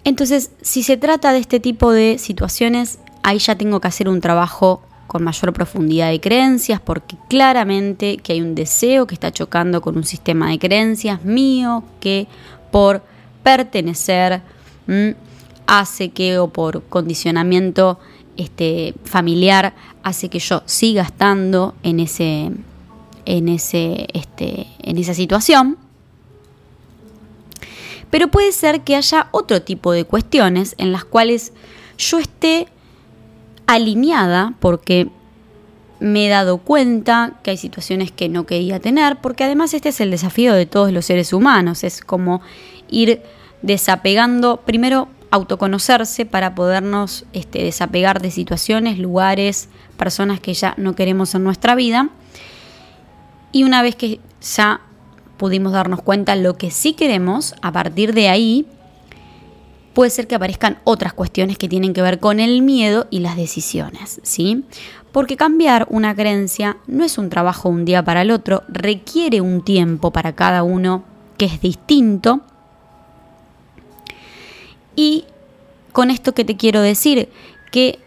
Entonces, 0.07 0.53
si 0.62 0.85
se 0.85 0.97
trata 0.97 1.33
de 1.33 1.40
este 1.40 1.59
tipo 1.59 1.90
de 1.90 2.19
situaciones, 2.19 3.01
ahí 3.25 3.40
ya 3.40 3.57
tengo 3.59 3.81
que 3.81 3.88
hacer 3.88 4.09
un 4.09 4.21
trabajo 4.21 4.81
con 5.09 5.25
mayor 5.25 5.53
profundidad 5.53 6.11
de 6.12 6.21
creencias, 6.21 6.81
porque 6.81 7.16
claramente 7.29 8.16
que 8.19 8.35
hay 8.35 8.40
un 8.40 8.55
deseo 8.55 9.09
que 9.09 9.14
está 9.14 9.33
chocando 9.33 9.81
con 9.81 9.97
un 9.97 10.05
sistema 10.05 10.49
de 10.51 10.61
creencias 10.61 11.25
mío 11.25 11.83
que 11.99 12.29
por 12.71 13.03
pertenecer 13.42 14.42
hace 15.66 16.11
que, 16.11 16.38
o 16.38 16.51
por 16.51 16.85
condicionamiento 16.85 17.99
este, 18.37 18.95
familiar, 19.03 19.75
hace 20.05 20.29
que 20.29 20.38
yo 20.38 20.62
siga 20.66 21.03
estando 21.03 21.75
en 21.83 21.99
ese, 21.99 22.53
en, 23.25 23.49
ese, 23.49 24.07
este, 24.14 24.69
en 24.85 24.99
esa 24.99 25.14
situación. 25.14 25.79
Pero 28.11 28.29
puede 28.29 28.53
ser 28.53 28.83
que 28.83 28.97
haya 28.97 29.29
otro 29.33 29.62
tipo 29.62 29.92
de 29.92 30.05
cuestiones 30.05 30.75
en 30.79 30.92
las 30.92 31.05
cuales 31.05 31.53
yo 31.99 32.19
esté 32.19 32.69
alineada 33.66 34.55
porque 34.61 35.09
me 35.99 36.27
he 36.27 36.29
dado 36.29 36.59
cuenta 36.59 37.38
que 37.42 37.53
hay 37.53 37.57
situaciones 37.57 38.12
que 38.12 38.29
no 38.29 38.47
quería 38.47 38.81
tener, 38.81 39.16
porque 39.16 39.45
además 39.45 39.75
este 39.75 39.88
es 39.88 40.01
el 40.01 40.11
desafío 40.11 40.55
de 40.55 40.66
todos 40.66 40.92
los 40.92 41.07
seres 41.07 41.33
humanos, 41.33 41.85
es 41.85 42.01
como 42.01 42.42
ir 42.88 43.23
desapegando, 43.62 44.59
primero 44.59 45.09
autoconocerse 45.31 46.27
para 46.27 46.55
podernos 46.55 47.25
este, 47.33 47.62
desapegar 47.62 48.21
de 48.21 48.31
situaciones, 48.31 48.99
lugares, 48.99 49.69
personas 49.97 50.40
que 50.40 50.55
ya 50.55 50.75
no 50.77 50.95
queremos 50.95 51.35
en 51.35 51.45
nuestra 51.45 51.75
vida. 51.75 52.11
Y 53.53 53.64
una 53.64 53.83
vez 53.83 53.97
que 53.97 54.21
ya 54.40 54.81
pudimos 55.37 55.72
darnos 55.72 56.03
cuenta 56.03 56.37
lo 56.37 56.57
que 56.57 56.70
sí 56.70 56.94
queremos, 56.94 57.55
a 57.62 57.72
partir 57.72 58.14
de 58.14 58.29
ahí 58.29 58.66
puede 59.96 60.11
ser 60.11 60.27
que 60.27 60.35
aparezcan 60.35 60.79
otras 60.85 61.14
cuestiones 61.14 61.57
que 61.57 61.70
tienen 61.70 61.94
que 61.94 62.03
ver 62.03 62.20
con 62.20 62.38
el 62.38 62.61
miedo 62.61 63.07
y 63.11 63.20
las 63.20 63.37
decisiones, 63.37 64.20
¿sí? 64.22 64.64
Porque 65.11 65.38
cambiar 65.38 65.87
una 65.88 66.14
creencia 66.14 66.77
no 66.87 67.03
es 67.03 67.16
un 67.16 67.31
trabajo 67.31 67.70
un 67.70 67.87
día 67.87 68.05
para 68.05 68.20
el 68.20 68.31
otro, 68.31 68.62
requiere 68.68 69.40
un 69.40 69.64
tiempo 69.64 70.11
para 70.11 70.35
cada 70.35 70.62
uno 70.62 71.05
que 71.38 71.46
es 71.46 71.62
distinto. 71.62 72.42
Y 74.94 75.25
con 75.92 76.11
esto 76.11 76.35
que 76.35 76.44
te 76.44 76.59
quiero 76.59 76.83
decir, 76.83 77.31
que 77.72 77.99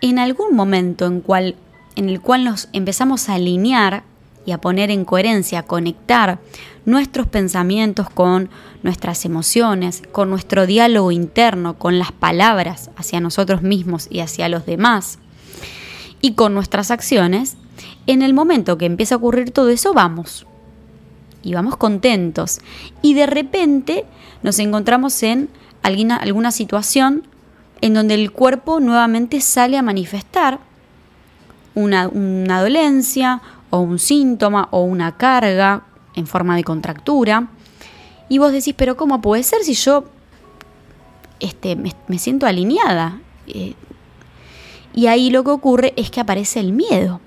en 0.00 0.20
algún 0.20 0.54
momento 0.54 1.06
en, 1.06 1.20
cual, 1.20 1.56
en 1.96 2.08
el 2.08 2.20
cual 2.20 2.44
nos 2.44 2.68
empezamos 2.72 3.28
a 3.28 3.34
alinear 3.34 4.04
y 4.44 4.52
a 4.52 4.58
poner 4.58 4.90
en 4.90 5.04
coherencia, 5.04 5.60
a 5.60 5.62
conectar 5.64 6.40
nuestros 6.84 7.26
pensamientos 7.26 8.10
con 8.10 8.50
nuestras 8.82 9.24
emociones, 9.24 10.02
con 10.12 10.30
nuestro 10.30 10.66
diálogo 10.66 11.12
interno, 11.12 11.78
con 11.78 11.98
las 11.98 12.12
palabras 12.12 12.90
hacia 12.96 13.20
nosotros 13.20 13.62
mismos 13.62 14.08
y 14.10 14.20
hacia 14.20 14.48
los 14.48 14.66
demás, 14.66 15.18
y 16.20 16.32
con 16.32 16.54
nuestras 16.54 16.90
acciones, 16.90 17.56
en 18.06 18.22
el 18.22 18.34
momento 18.34 18.78
que 18.78 18.86
empieza 18.86 19.14
a 19.14 19.18
ocurrir 19.18 19.50
todo 19.50 19.68
eso, 19.68 19.92
vamos. 19.92 20.46
Y 21.42 21.54
vamos 21.54 21.76
contentos. 21.76 22.60
Y 23.02 23.14
de 23.14 23.26
repente 23.26 24.04
nos 24.42 24.58
encontramos 24.60 25.22
en 25.22 25.48
alguna, 25.82 26.16
alguna 26.16 26.52
situación 26.52 27.26
en 27.80 27.94
donde 27.94 28.14
el 28.14 28.30
cuerpo 28.30 28.78
nuevamente 28.78 29.40
sale 29.40 29.76
a 29.76 29.82
manifestar 29.82 30.60
una, 31.74 32.06
una 32.08 32.62
dolencia 32.62 33.42
o 33.72 33.80
un 33.80 33.98
síntoma 33.98 34.68
o 34.70 34.82
una 34.82 35.16
carga 35.16 35.86
en 36.14 36.26
forma 36.26 36.56
de 36.56 36.62
contractura. 36.62 37.48
Y 38.28 38.36
vos 38.36 38.52
decís, 38.52 38.74
pero 38.76 38.98
¿cómo 38.98 39.22
puede 39.22 39.42
ser 39.42 39.64
si 39.64 39.72
yo 39.72 40.04
este, 41.40 41.74
me, 41.74 42.18
siento 42.18 42.46
alineada? 42.46 43.20
Eh, 43.46 43.74
y 44.94 45.06
ahí 45.06 45.30
lo 45.30 45.42
que 45.42 45.50
ocurre 45.50 45.94
es 45.96 46.10
que 46.10 46.20
aparece 46.20 46.60
el 46.60 46.74
miedo. 46.74 47.20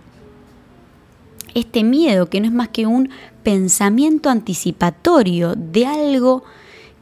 Este 1.55 1.83
miedo 1.83 2.29
que 2.29 2.39
no 2.39 2.45
es 2.45 2.53
más 2.53 2.69
que 2.69 2.85
un 2.85 3.09
pensamiento 3.41 4.29
anticipatorio 4.29 5.55
de 5.55 5.87
algo 5.87 6.43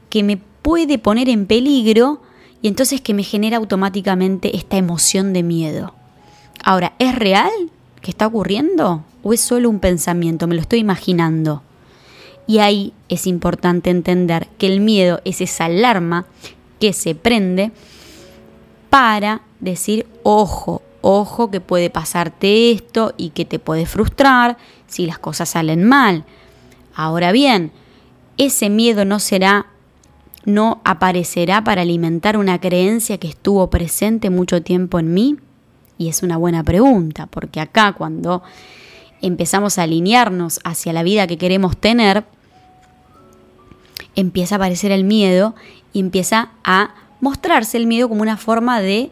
que 0.09 0.23
me 0.23 0.37
puede 0.37 0.99
poner 0.99 1.27
en 1.27 1.47
peligro 1.47 2.21
y 2.61 2.69
entonces 2.69 3.01
que 3.01 3.13
me 3.13 3.23
genera 3.23 3.57
automáticamente 3.57 4.55
esta 4.55 4.77
emoción 4.77 5.33
de 5.33 5.43
miedo. 5.43 5.95
Ahora, 6.63 6.93
¿es 6.97 7.13
real 7.13 7.51
que 8.03 8.11
está 8.11 8.27
ocurriendo 8.27 9.03
o 9.23 9.33
es 9.33 9.39
solo 9.39 9.69
un 9.69 9.79
pensamiento? 9.79 10.45
Me 10.45 10.55
lo 10.55 10.61
estoy 10.61 10.79
imaginando. 10.79 11.63
Y 12.45 12.59
ahí 12.59 12.93
es 13.07 13.25
importante 13.25 13.89
entender 13.89 14.49
que 14.59 14.67
el 14.67 14.81
miedo 14.81 15.21
es 15.23 15.39
esa 15.41 15.65
alarma 15.65 16.25
que 16.79 16.91
se 16.91 17.15
prende 17.15 17.71
para 18.89 19.41
decir, 19.61 20.05
ojo, 20.21 20.81
ojo 21.01 21.49
que 21.49 21.61
puede 21.61 21.89
pasarte 21.89 22.71
esto 22.71 23.13
y 23.17 23.29
que 23.29 23.45
te 23.45 23.57
puede 23.57 23.85
frustrar 23.85 24.57
si 24.85 25.05
las 25.05 25.17
cosas 25.17 25.49
salen 25.49 25.85
mal. 25.85 26.25
Ahora 26.93 27.31
bien, 27.31 27.71
ese 28.37 28.69
miedo 28.69 29.05
no 29.05 29.19
será, 29.19 29.67
no 30.43 30.81
aparecerá 30.83 31.63
para 31.63 31.83
alimentar 31.83 32.35
una 32.35 32.59
creencia 32.59 33.17
que 33.17 33.29
estuvo 33.29 33.69
presente 33.69 34.29
mucho 34.29 34.61
tiempo 34.61 34.99
en 34.99 35.13
mí. 35.13 35.37
Y 36.03 36.09
es 36.09 36.21
una 36.21 36.35
buena 36.35 36.63
pregunta, 36.65 37.27
porque 37.27 37.61
acá 37.61 37.93
cuando 37.93 38.43
empezamos 39.21 39.77
a 39.77 39.83
alinearnos 39.83 40.59
hacia 40.65 40.91
la 40.91 41.01
vida 41.01 41.27
que 41.27 41.37
queremos 41.37 41.77
tener, 41.77 42.25
empieza 44.13 44.55
a 44.55 44.57
aparecer 44.57 44.91
el 44.91 45.05
miedo 45.05 45.55
y 45.93 46.01
empieza 46.01 46.49
a 46.65 46.93
mostrarse 47.21 47.77
el 47.77 47.87
miedo 47.87 48.09
como 48.09 48.21
una 48.21 48.35
forma 48.35 48.81
de 48.81 49.11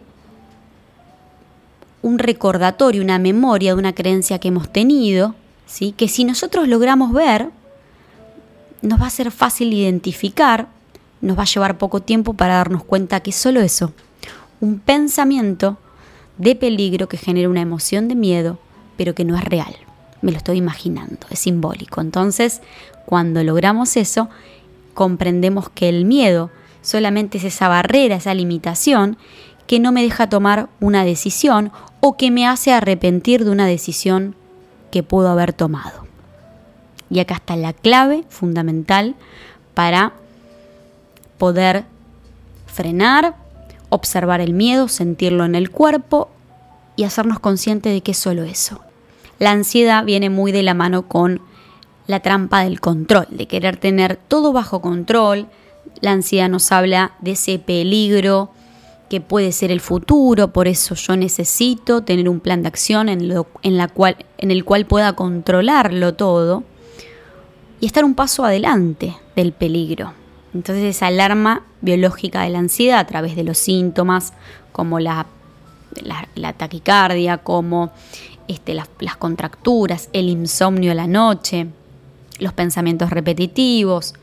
un 2.01 2.19
recordatorio, 2.19 3.01
una 3.01 3.19
memoria 3.19 3.73
de 3.73 3.80
una 3.80 3.95
creencia 3.95 4.38
que 4.39 4.49
hemos 4.49 4.69
tenido, 4.69 5.34
¿sí? 5.65 5.93
que 5.95 6.10
si 6.10 6.25
nosotros 6.25 6.67
logramos 6.67 7.13
ver, 7.13 7.51
nos 8.82 8.99
va 8.99 9.06
a 9.06 9.12
ser 9.12 9.32
fácil 9.32 9.71
identificar, 9.71 10.67
nos 11.21 11.38
va 11.38 11.43
a 11.43 11.45
llevar 11.45 11.77
poco 11.77 12.01
tiempo 12.01 12.34
para 12.34 12.56
darnos 12.56 12.84
cuenta 12.84 13.21
que 13.21 13.30
es 13.30 13.38
solo 13.38 13.62
eso, 13.62 13.93
un 14.60 14.80
pensamiento 14.80 15.77
de 16.41 16.56
peligro 16.56 17.08
que 17.08 17.17
genera 17.17 17.49
una 17.49 17.62
emoción 17.62 18.08
de 18.08 18.15
miedo, 18.15 18.58
pero 18.97 19.13
que 19.13 19.23
no 19.23 19.38
es 19.38 19.43
real. 19.43 19.75
Me 20.21 20.32
lo 20.32 20.38
estoy 20.38 20.58
imaginando, 20.58 21.27
es 21.30 21.39
simbólico. 21.39 22.01
Entonces, 22.01 22.62
cuando 23.06 23.43
logramos 23.43 23.95
eso, 23.95 24.27
comprendemos 24.95 25.69
que 25.69 25.88
el 25.88 26.04
miedo 26.06 26.49
solamente 26.82 27.38
es 27.38 27.43
esa 27.43 27.67
barrera, 27.67 28.15
esa 28.15 28.34
limitación 28.34 29.17
que 29.67 29.80
no 29.80 29.91
me 29.91 30.01
deja 30.01 30.30
tomar 30.30 30.69
una 30.80 31.06
decisión 31.06 31.71
o 31.99 32.17
que 32.17 32.32
me 32.32 32.47
hace 32.47 32.73
arrepentir 32.73 33.45
de 33.45 33.51
una 33.51 33.67
decisión 33.67 34.36
que 34.89 35.04
puedo 35.04 35.30
haber 35.30 35.54
tomado. 35.54 36.08
Y 37.12 37.19
acá 37.19 37.36
está 37.36 37.56
la 37.56 37.73
clave 37.73 38.23
fundamental 38.30 39.15
para 39.75 40.13
poder 41.38 41.86
frenar, 42.65 43.36
observar 43.91 44.41
el 44.41 44.54
miedo, 44.54 44.88
sentirlo 44.88 45.45
en 45.45 45.54
el 45.54 45.69
cuerpo 45.69 46.30
y 46.95 47.04
hacernos 47.04 47.39
conscientes 47.39 47.93
de 47.93 48.01
que 48.01 48.12
es 48.12 48.17
solo 48.17 48.43
eso. 48.43 48.82
La 49.38 49.51
ansiedad 49.51 50.04
viene 50.04 50.30
muy 50.30 50.51
de 50.51 50.63
la 50.63 50.73
mano 50.73 51.08
con 51.08 51.41
la 52.08 52.21
trampa 52.21 52.63
del 52.63 52.80
control, 52.80 53.27
de 53.30 53.47
querer 53.47 53.77
tener 53.77 54.15
todo 54.15 54.54
bajo 54.54 54.82
control. 54.82 55.47
La 55.99 56.12
ansiedad 56.12 56.49
nos 56.49 56.71
habla 56.71 57.13
de 57.19 57.32
ese 57.32 57.60
peligro 57.60 58.51
que 59.10 59.19
puede 59.19 59.51
ser 59.51 59.71
el 59.71 59.82
futuro, 59.82 60.54
por 60.54 60.69
eso 60.69 60.95
yo 60.95 61.17
necesito 61.17 62.01
tener 62.01 62.30
un 62.30 62.39
plan 62.39 62.62
de 62.62 62.69
acción 62.69 63.10
en, 63.10 63.27
la 63.27 63.88
cual, 63.89 64.15
en 64.38 64.51
el 64.51 64.63
cual 64.63 64.86
pueda 64.86 65.13
controlarlo 65.13 66.13
todo 66.13 66.63
y 67.82 67.88
estar 67.88 68.06
un 68.06 68.15
paso 68.15 68.45
adelante 68.45 69.17
del 69.36 69.51
peligro. 69.51 70.13
Entonces 70.53 70.83
esa 70.83 71.07
alarma 71.07 71.63
biológica 71.81 72.41
de 72.41 72.49
la 72.49 72.59
ansiedad 72.59 72.99
a 72.99 73.07
través 73.07 73.35
de 73.35 73.43
los 73.43 73.57
síntomas 73.57 74.33
como 74.71 74.99
la, 74.99 75.25
taquicardia, 76.57 77.37
como 77.37 77.91
este, 78.47 78.73
las, 78.73 78.89
las 78.99 79.17
contracturas, 79.17 80.09
el 80.13 80.27
insomnio 80.27 80.91
a 80.91 80.95
la 80.95 81.07
noche, 81.07 81.67
los 82.39 82.53
pensamientos 82.53 83.11
repetitivos, 83.11 84.13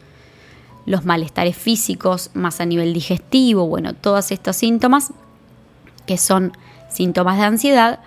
los 0.84 1.04
malestares 1.04 1.56
físicos 1.56 2.30
más 2.34 2.60
a 2.60 2.66
nivel 2.66 2.92
digestivo, 2.92 3.66
bueno, 3.66 3.94
todos 3.94 4.30
estos 4.32 4.56
síntomas 4.56 5.12
que 6.06 6.16
son 6.16 6.52
síntomas 6.90 7.38
de 7.38 7.44
ansiedad, 7.44 8.00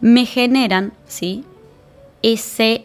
me 0.00 0.24
generan, 0.26 0.92
¿sí? 1.06 1.44
Ese, 2.22 2.84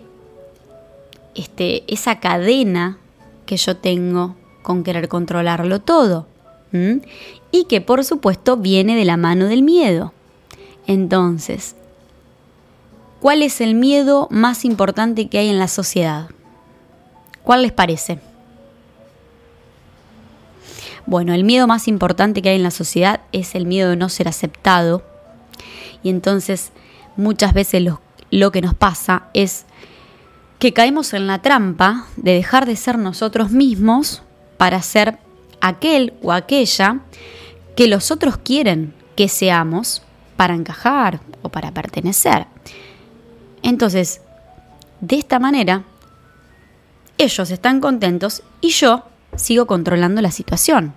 este, 1.36 1.84
esa 1.92 2.20
cadena 2.20 2.98
que 3.54 3.58
yo 3.58 3.78
tengo 3.78 4.36
con 4.64 4.84
querer 4.84 5.08
controlarlo 5.08 5.80
todo. 5.80 6.26
Y 7.52 7.66
que 7.66 7.82
por 7.82 8.04
supuesto 8.04 8.58
viene 8.58 8.96
de 8.96 9.06
la 9.06 9.16
mano 9.16 9.46
del 9.46 9.62
miedo. 9.62 10.12
Entonces, 10.88 11.76
¿cuál 13.22 13.44
es 13.44 13.62
el 13.62 13.76
miedo 13.76 14.28
más 14.32 14.66
importante 14.66 15.30
que 15.30 15.38
hay 15.38 15.50
en 15.50 15.60
la 15.60 15.68
sociedad? 15.68 16.32
¿Cuál 17.44 17.62
les 17.62 17.72
parece? 17.72 18.18
Bueno, 21.06 21.36
el 21.36 21.44
miedo 21.44 21.68
más 21.68 21.88
importante 21.88 22.42
que 22.42 22.50
hay 22.50 22.56
en 22.56 22.64
la 22.64 22.72
sociedad 22.72 23.22
es 23.34 23.54
el 23.54 23.68
miedo 23.68 23.92
de 23.92 23.98
no 23.98 24.10
ser 24.10 24.28
aceptado. 24.28 25.04
Y 26.02 26.10
entonces 26.10 26.72
muchas 27.18 27.54
veces 27.54 27.84
lo, 28.32 28.52
que 28.52 28.62
nos 28.62 28.74
pasa 28.74 29.28
es 29.36 29.66
que 30.64 30.72
caemos 30.72 31.14
en 31.14 31.28
la 31.28 31.42
trampa 31.42 32.08
de 32.16 32.36
dejar 32.36 32.66
de 32.66 32.78
ser 32.78 32.98
nosotros 32.98 33.52
mismos 33.52 34.22
para 34.56 34.82
ser 34.82 35.18
aquel 35.60 36.14
o 36.22 36.32
aquella 36.32 37.02
que 37.76 37.90
los 37.90 38.12
otros 38.12 38.38
quieren 38.38 38.94
que 39.18 39.28
seamos 39.28 40.04
para 40.38 40.56
encajar 40.56 41.20
o 41.42 41.50
para 41.50 41.74
pertenecer. 41.74 42.48
Entonces, 43.62 44.22
de 45.02 45.18
esta 45.18 45.38
manera, 45.38 45.84
ellos 47.18 47.52
están 47.52 47.82
contentos 47.82 48.42
y 48.62 48.70
yo 48.70 49.04
sigo 49.36 49.68
controlando 49.68 50.22
la 50.22 50.32
situación. 50.32 50.94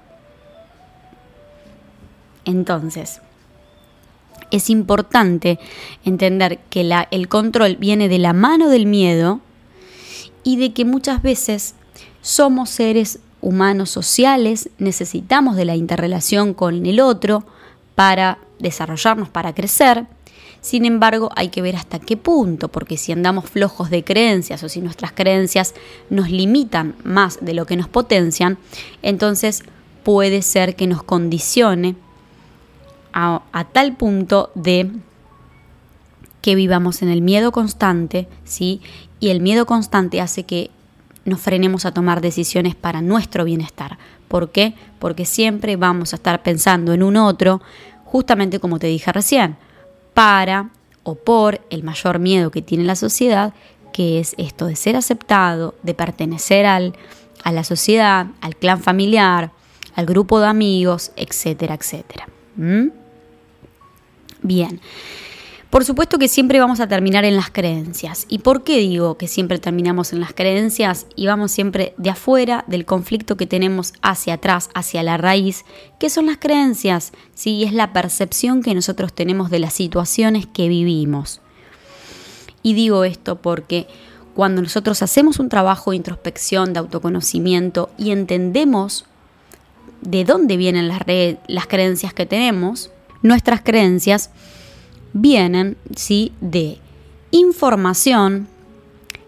Entonces, 2.44 3.20
es 4.52 4.70
importante 4.70 5.58
entender 6.04 6.60
que 6.70 6.88
el 7.10 7.26
control 7.26 7.74
viene 7.80 8.08
de 8.08 8.20
la 8.20 8.32
mano 8.32 8.68
del 8.68 8.86
miedo 8.86 9.40
y 10.46 10.56
de 10.58 10.72
que 10.72 10.84
muchas 10.84 11.22
veces 11.22 11.74
somos 12.22 12.70
seres 12.70 13.18
humanos 13.40 13.90
sociales, 13.90 14.70
necesitamos 14.78 15.56
de 15.56 15.64
la 15.64 15.74
interrelación 15.74 16.54
con 16.54 16.86
el 16.86 17.00
otro 17.00 17.44
para 17.96 18.38
desarrollarnos, 18.60 19.28
para 19.28 19.56
crecer. 19.56 20.06
Sin 20.60 20.84
embargo, 20.84 21.30
hay 21.34 21.48
que 21.48 21.62
ver 21.62 21.74
hasta 21.74 21.98
qué 21.98 22.16
punto, 22.16 22.68
porque 22.68 22.96
si 22.96 23.10
andamos 23.10 23.50
flojos 23.50 23.90
de 23.90 24.04
creencias 24.04 24.62
o 24.62 24.68
si 24.68 24.80
nuestras 24.80 25.10
creencias 25.10 25.74
nos 26.10 26.30
limitan 26.30 26.94
más 27.02 27.44
de 27.44 27.52
lo 27.52 27.66
que 27.66 27.76
nos 27.76 27.88
potencian, 27.88 28.56
entonces 29.02 29.64
puede 30.04 30.42
ser 30.42 30.76
que 30.76 30.86
nos 30.86 31.02
condicione 31.02 31.96
a, 33.12 33.42
tal 33.72 33.96
punto 33.96 34.52
de 34.54 34.92
que 36.40 36.54
vivamos 36.54 37.02
en 37.02 37.08
el 37.08 37.22
miedo 37.22 37.50
constante, 37.50 38.28
¿sí? 38.44 38.80
Y 39.26 39.30
el 39.30 39.40
miedo 39.40 39.66
constante 39.66 40.20
hace 40.20 40.44
que 40.44 40.70
nos 41.24 41.40
frenemos 41.40 41.84
a 41.84 41.90
tomar 41.92 42.20
decisiones 42.20 42.76
para 42.76 43.02
nuestro 43.02 43.44
bienestar. 43.44 43.98
¿Por 44.28 44.52
qué? 44.52 44.74
Porque 45.00 45.24
siempre 45.24 45.74
vamos 45.74 46.12
a 46.12 46.16
estar 46.16 46.44
pensando 46.44 46.92
en 46.92 47.02
un 47.02 47.16
otro, 47.16 47.60
justamente 48.04 48.60
como 48.60 48.78
te 48.78 48.86
dije 48.86 49.10
recién, 49.10 49.56
para 50.14 50.70
o 51.02 51.16
por 51.16 51.60
el 51.70 51.82
mayor 51.82 52.20
miedo 52.20 52.52
que 52.52 52.62
tiene 52.62 52.84
la 52.84 52.94
sociedad, 52.94 53.52
que 53.92 54.20
es 54.20 54.36
esto 54.38 54.66
de 54.66 54.76
ser 54.76 54.94
aceptado, 54.94 55.74
de 55.82 55.94
pertenecer 55.94 56.64
al, 56.64 56.94
a 57.42 57.50
la 57.50 57.64
sociedad, 57.64 58.28
al 58.40 58.54
clan 58.54 58.80
familiar, 58.80 59.50
al 59.96 60.06
grupo 60.06 60.38
de 60.38 60.46
amigos, 60.46 61.10
etcétera, 61.16 61.74
etcétera. 61.74 62.28
¿Mm? 62.54 62.90
Bien. 64.42 64.80
Por 65.70 65.84
supuesto 65.84 66.18
que 66.18 66.28
siempre 66.28 66.60
vamos 66.60 66.78
a 66.78 66.86
terminar 66.86 67.24
en 67.24 67.34
las 67.34 67.50
creencias. 67.50 68.24
¿Y 68.28 68.38
por 68.38 68.62
qué 68.62 68.78
digo 68.78 69.18
que 69.18 69.26
siempre 69.26 69.58
terminamos 69.58 70.12
en 70.12 70.20
las 70.20 70.32
creencias 70.32 71.06
y 71.16 71.26
vamos 71.26 71.50
siempre 71.50 71.92
de 71.96 72.10
afuera 72.10 72.64
del 72.68 72.86
conflicto 72.86 73.36
que 73.36 73.46
tenemos 73.46 73.92
hacia 74.00 74.34
atrás, 74.34 74.70
hacia 74.74 75.02
la 75.02 75.16
raíz? 75.16 75.64
¿Qué 75.98 76.08
son 76.08 76.26
las 76.26 76.38
creencias? 76.38 77.12
Sí, 77.34 77.64
es 77.64 77.72
la 77.72 77.92
percepción 77.92 78.62
que 78.62 78.74
nosotros 78.74 79.12
tenemos 79.12 79.50
de 79.50 79.58
las 79.58 79.74
situaciones 79.74 80.46
que 80.46 80.68
vivimos. 80.68 81.40
Y 82.62 82.74
digo 82.74 83.04
esto 83.04 83.36
porque 83.36 83.88
cuando 84.34 84.62
nosotros 84.62 85.02
hacemos 85.02 85.40
un 85.40 85.48
trabajo 85.48 85.90
de 85.90 85.96
introspección, 85.96 86.74
de 86.74 86.78
autoconocimiento 86.78 87.90
y 87.98 88.12
entendemos 88.12 89.04
de 90.00 90.24
dónde 90.24 90.56
vienen 90.56 90.86
las, 90.86 91.00
las 91.48 91.66
creencias 91.66 92.14
que 92.14 92.24
tenemos, 92.24 92.90
nuestras 93.22 93.62
creencias 93.62 94.30
vienen 95.16 95.76
¿sí? 95.94 96.32
de 96.40 96.78
información 97.30 98.48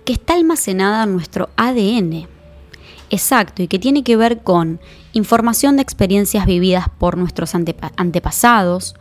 que 0.05 0.13
está 0.13 0.35
almacenada 0.35 1.05
en 1.05 1.13
nuestro 1.13 1.49
ADN. 1.57 2.27
Exacto, 3.11 3.63
y 3.63 3.69
que 3.69 3.79
tiene 3.79 4.05
que 4.05 4.17
ver 4.17 4.43
con 4.43 4.81
información 5.15 5.77
de 5.77 5.83
experiencias 5.83 6.45
vividas 6.45 6.87
por 6.99 7.17
nuestros 7.17 7.55
antepasados, 7.55 8.95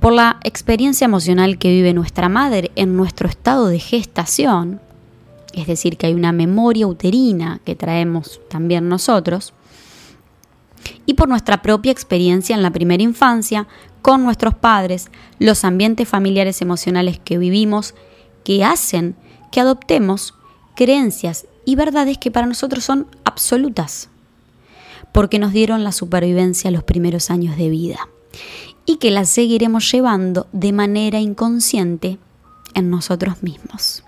por 0.00 0.14
la 0.14 0.40
experiencia 0.42 1.04
emocional 1.04 1.58
que 1.58 1.68
vive 1.68 1.92
nuestra 1.92 2.28
madre 2.28 2.70
en 2.74 2.96
nuestro 2.96 3.28
estado 3.28 3.68
de 3.68 3.78
gestación, 3.78 4.80
es 5.52 5.66
decir, 5.66 5.98
que 5.98 6.06
hay 6.06 6.14
una 6.14 6.32
memoria 6.32 6.86
uterina 6.86 7.60
que 7.64 7.76
traemos 7.76 8.40
también 8.48 8.88
nosotros, 8.88 9.52
y 11.06 11.14
por 11.14 11.28
nuestra 11.28 11.62
propia 11.62 11.92
experiencia 11.92 12.56
en 12.56 12.62
la 12.62 12.70
primera 12.70 13.02
infancia, 13.02 13.66
con 14.04 14.22
nuestros 14.22 14.52
padres, 14.54 15.10
los 15.38 15.64
ambientes 15.64 16.06
familiares 16.06 16.60
emocionales 16.60 17.18
que 17.18 17.38
vivimos, 17.38 17.94
que 18.44 18.62
hacen 18.62 19.16
que 19.50 19.60
adoptemos 19.60 20.34
creencias 20.76 21.46
y 21.64 21.74
verdades 21.74 22.18
que 22.18 22.30
para 22.30 22.46
nosotros 22.46 22.84
son 22.84 23.06
absolutas, 23.24 24.10
porque 25.10 25.38
nos 25.38 25.54
dieron 25.54 25.84
la 25.84 25.90
supervivencia 25.90 26.70
los 26.70 26.84
primeros 26.84 27.30
años 27.30 27.56
de 27.56 27.70
vida 27.70 27.98
y 28.84 28.96
que 28.96 29.10
las 29.10 29.30
seguiremos 29.30 29.90
llevando 29.90 30.48
de 30.52 30.74
manera 30.74 31.18
inconsciente 31.18 32.18
en 32.74 32.90
nosotros 32.90 33.42
mismos. 33.42 34.04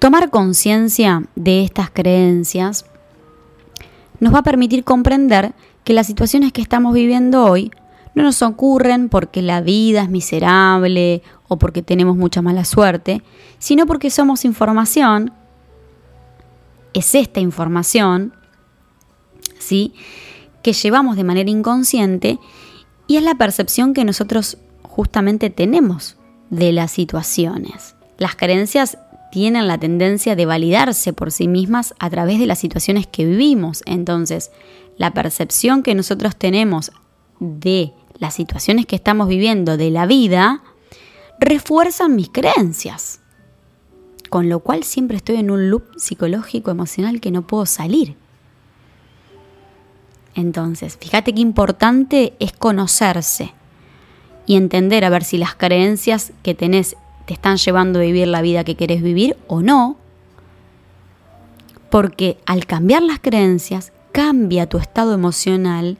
Tomar 0.00 0.30
conciencia 0.30 1.22
de 1.36 1.62
estas 1.62 1.88
creencias 1.88 2.84
nos 4.18 4.34
va 4.34 4.40
a 4.40 4.42
permitir 4.42 4.82
comprender 4.82 5.54
que 5.84 5.92
las 5.92 6.08
situaciones 6.08 6.52
que 6.52 6.62
estamos 6.62 6.94
viviendo 6.94 7.44
hoy 7.44 7.70
no 8.14 8.22
nos 8.22 8.42
ocurren 8.42 9.08
porque 9.08 9.42
la 9.42 9.60
vida 9.60 10.02
es 10.02 10.08
miserable 10.08 11.22
o 11.48 11.58
porque 11.58 11.82
tenemos 11.82 12.16
mucha 12.16 12.42
mala 12.42 12.64
suerte, 12.64 13.22
sino 13.58 13.86
porque 13.86 14.10
somos 14.10 14.44
información, 14.44 15.32
es 16.92 17.14
esta 17.14 17.40
información, 17.40 18.32
¿sí? 19.58 19.94
que 20.62 20.72
llevamos 20.72 21.16
de 21.16 21.24
manera 21.24 21.50
inconsciente 21.50 22.38
y 23.06 23.16
es 23.16 23.22
la 23.22 23.34
percepción 23.34 23.92
que 23.92 24.04
nosotros 24.04 24.58
justamente 24.82 25.50
tenemos 25.50 26.16
de 26.50 26.72
las 26.72 26.92
situaciones. 26.92 27.96
Las 28.16 28.36
creencias 28.36 28.96
tienen 29.32 29.66
la 29.66 29.78
tendencia 29.78 30.36
de 30.36 30.46
validarse 30.46 31.12
por 31.12 31.32
sí 31.32 31.48
mismas 31.48 31.94
a 31.98 32.08
través 32.08 32.38
de 32.38 32.46
las 32.46 32.60
situaciones 32.60 33.06
que 33.08 33.26
vivimos. 33.26 33.82
Entonces, 33.84 34.52
la 34.96 35.12
percepción 35.12 35.82
que 35.82 35.96
nosotros 35.96 36.36
tenemos 36.36 36.92
de 37.40 37.92
las 38.18 38.34
situaciones 38.34 38.86
que 38.86 38.96
estamos 38.96 39.28
viviendo 39.28 39.76
de 39.76 39.90
la 39.90 40.06
vida 40.06 40.62
refuerzan 41.38 42.16
mis 42.16 42.28
creencias. 42.30 43.20
Con 44.30 44.48
lo 44.48 44.60
cual 44.60 44.84
siempre 44.84 45.16
estoy 45.16 45.36
en 45.36 45.50
un 45.50 45.70
loop 45.70 45.84
psicológico, 45.96 46.70
emocional 46.70 47.20
que 47.20 47.30
no 47.30 47.46
puedo 47.46 47.66
salir. 47.66 48.16
Entonces, 50.34 50.96
fíjate 51.00 51.32
qué 51.32 51.40
importante 51.40 52.34
es 52.40 52.52
conocerse 52.52 53.52
y 54.46 54.56
entender 54.56 55.04
a 55.04 55.10
ver 55.10 55.24
si 55.24 55.38
las 55.38 55.54
creencias 55.54 56.32
que 56.42 56.54
tenés 56.54 56.96
te 57.26 57.34
están 57.34 57.56
llevando 57.56 57.98
a 57.98 58.02
vivir 58.02 58.28
la 58.28 58.42
vida 58.42 58.64
que 58.64 58.74
querés 58.74 59.02
vivir 59.02 59.36
o 59.46 59.62
no. 59.62 59.96
Porque 61.90 62.38
al 62.44 62.66
cambiar 62.66 63.02
las 63.02 63.20
creencias, 63.20 63.92
cambia 64.12 64.68
tu 64.68 64.78
estado 64.78 65.14
emocional 65.14 65.96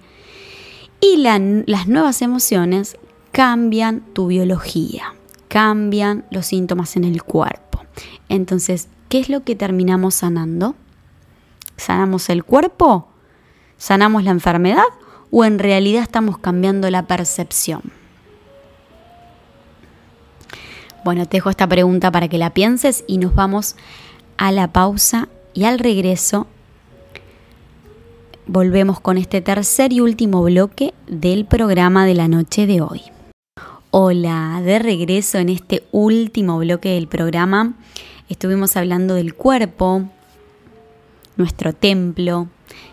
y 1.04 1.18
las 1.18 1.86
nuevas 1.86 2.22
emociones 2.22 2.96
cambian 3.30 4.00
tu 4.14 4.28
biología, 4.28 5.14
cambian 5.48 6.24
los 6.30 6.46
síntomas 6.46 6.96
en 6.96 7.04
el 7.04 7.22
cuerpo. 7.22 7.84
Entonces, 8.30 8.88
¿qué 9.10 9.18
es 9.18 9.28
lo 9.28 9.44
que 9.44 9.54
terminamos 9.54 10.14
sanando? 10.14 10.74
¿Sanamos 11.76 12.30
el 12.30 12.42
cuerpo? 12.42 13.08
¿Sanamos 13.76 14.24
la 14.24 14.30
enfermedad? 14.30 14.84
¿O 15.30 15.44
en 15.44 15.58
realidad 15.58 16.02
estamos 16.02 16.38
cambiando 16.38 16.88
la 16.90 17.06
percepción? 17.06 17.82
Bueno, 21.04 21.26
te 21.26 21.36
dejo 21.36 21.50
esta 21.50 21.68
pregunta 21.68 22.10
para 22.10 22.28
que 22.28 22.38
la 22.38 22.54
pienses 22.54 23.04
y 23.06 23.18
nos 23.18 23.34
vamos 23.34 23.76
a 24.38 24.52
la 24.52 24.72
pausa 24.72 25.28
y 25.52 25.64
al 25.64 25.78
regreso 25.78 26.46
volvemos 28.46 29.00
con 29.00 29.16
este 29.16 29.40
tercer 29.40 29.92
y 29.92 30.00
último 30.00 30.42
bloque 30.42 30.94
del 31.06 31.46
programa 31.46 32.06
de 32.06 32.14
la 32.14 32.28
noche 32.28 32.66
de 32.66 32.80
hoy. 32.80 33.02
Hola, 33.90 34.60
de 34.64 34.78
regreso 34.78 35.38
en 35.38 35.48
este 35.48 35.84
último 35.92 36.58
bloque 36.58 36.90
del 36.90 37.08
programa 37.08 37.74
estuvimos 38.28 38.76
hablando 38.76 39.14
del 39.14 39.34
cuerpo, 39.34 40.08
nuestro 41.36 41.72
templo, 41.72 42.48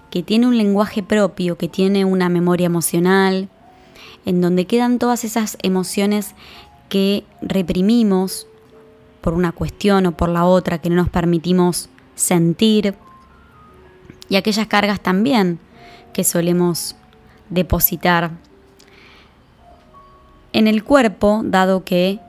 que 0.09 0.23
tiene 0.23 0.47
un 0.47 0.57
lenguaje 0.57 1.03
propio, 1.03 1.57
que 1.57 1.67
tiene 1.67 2.05
una 2.05 2.29
memoria 2.29 2.65
emocional, 2.65 3.49
en 4.25 4.41
donde 4.41 4.65
quedan 4.65 4.99
todas 4.99 5.23
esas 5.23 5.57
emociones 5.63 6.35
que 6.89 7.23
reprimimos 7.41 8.47
por 9.21 9.33
una 9.33 9.51
cuestión 9.51 10.05
o 10.05 10.11
por 10.11 10.29
la 10.29 10.45
otra, 10.45 10.79
que 10.79 10.89
no 10.89 10.97
nos 10.97 11.09
permitimos 11.09 11.89
sentir, 12.15 12.95
y 14.31 14.37
aquellas 14.37 14.67
cargas 14.67 15.01
también 15.01 15.59
que 16.13 16.23
solemos 16.23 16.95
depositar 17.49 18.31
en 20.53 20.67
el 20.67 20.85
cuerpo, 20.85 21.41
dado 21.43 21.83
que 21.83 22.21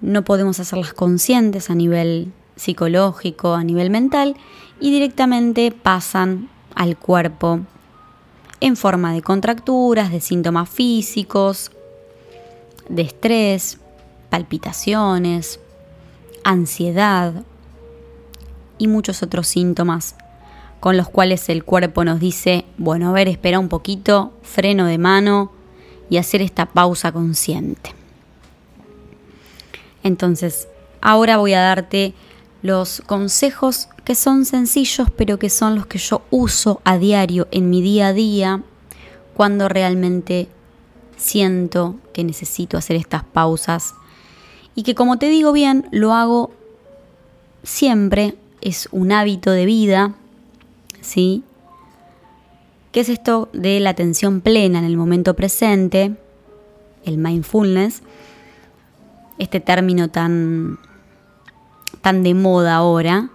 no 0.00 0.24
podemos 0.24 0.60
hacerlas 0.60 0.94
conscientes 0.94 1.68
a 1.68 1.74
nivel 1.74 2.32
psicológico, 2.56 3.52
a 3.52 3.64
nivel 3.64 3.90
mental, 3.90 4.34
y 4.80 4.90
directamente 4.90 5.72
pasan 5.72 6.48
al 6.74 6.96
cuerpo 6.96 7.60
en 8.60 8.74
forma 8.74 9.12
de 9.12 9.20
contracturas, 9.20 10.10
de 10.10 10.22
síntomas 10.22 10.70
físicos, 10.70 11.70
de 12.88 13.02
estrés, 13.02 13.76
palpitaciones, 14.30 15.60
ansiedad 16.44 17.44
y 18.78 18.88
muchos 18.88 19.22
otros 19.22 19.46
síntomas 19.48 20.14
con 20.86 20.96
los 20.96 21.08
cuales 21.08 21.48
el 21.48 21.64
cuerpo 21.64 22.04
nos 22.04 22.20
dice, 22.20 22.64
bueno, 22.78 23.08
a 23.08 23.12
ver, 23.12 23.26
espera 23.26 23.58
un 23.58 23.68
poquito, 23.68 24.32
freno 24.42 24.86
de 24.86 24.98
mano 24.98 25.50
y 26.08 26.18
hacer 26.18 26.42
esta 26.42 26.66
pausa 26.66 27.10
consciente. 27.10 27.92
Entonces, 30.04 30.68
ahora 31.00 31.38
voy 31.38 31.54
a 31.54 31.60
darte 31.60 32.14
los 32.62 33.02
consejos 33.04 33.88
que 34.04 34.14
son 34.14 34.44
sencillos, 34.44 35.08
pero 35.16 35.40
que 35.40 35.50
son 35.50 35.74
los 35.74 35.88
que 35.88 35.98
yo 35.98 36.22
uso 36.30 36.80
a 36.84 36.98
diario 36.98 37.48
en 37.50 37.68
mi 37.68 37.82
día 37.82 38.06
a 38.06 38.12
día 38.12 38.62
cuando 39.34 39.68
realmente 39.68 40.46
siento 41.16 41.96
que 42.12 42.22
necesito 42.22 42.78
hacer 42.78 42.94
estas 42.94 43.24
pausas 43.24 43.94
y 44.76 44.84
que 44.84 44.94
como 44.94 45.18
te 45.18 45.26
digo 45.30 45.50
bien, 45.50 45.88
lo 45.90 46.14
hago 46.14 46.52
siempre, 47.64 48.36
es 48.60 48.88
un 48.92 49.10
hábito 49.10 49.50
de 49.50 49.66
vida 49.66 50.14
¿sí? 51.06 51.44
¿Qué 52.92 53.00
es 53.00 53.08
esto 53.08 53.48
de 53.52 53.80
la 53.80 53.90
atención 53.90 54.40
plena 54.40 54.78
en 54.78 54.84
el 54.84 54.96
momento 54.96 55.34
presente? 55.34 56.16
El 57.04 57.18
mindfulness, 57.18 58.02
este 59.38 59.60
término 59.60 60.08
tan, 60.08 60.78
tan 62.00 62.22
de 62.22 62.34
moda 62.34 62.74
ahora 62.74 63.30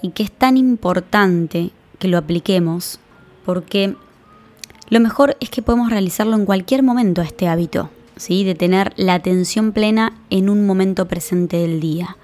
y 0.00 0.10
que 0.10 0.22
es 0.22 0.30
tan 0.30 0.56
importante 0.56 1.70
que 1.98 2.08
lo 2.08 2.18
apliquemos 2.18 3.00
porque 3.44 3.96
lo 4.88 5.00
mejor 5.00 5.36
es 5.40 5.50
que 5.50 5.62
podemos 5.62 5.90
realizarlo 5.90 6.36
en 6.36 6.46
cualquier 6.46 6.82
momento 6.82 7.20
este 7.20 7.48
hábito, 7.48 7.90
¿sí? 8.16 8.44
de 8.44 8.54
tener 8.54 8.92
la 8.96 9.14
atención 9.14 9.72
plena 9.72 10.14
en 10.30 10.48
un 10.48 10.66
momento 10.66 11.06
presente 11.08 11.58
del 11.58 11.80
día. 11.80 12.16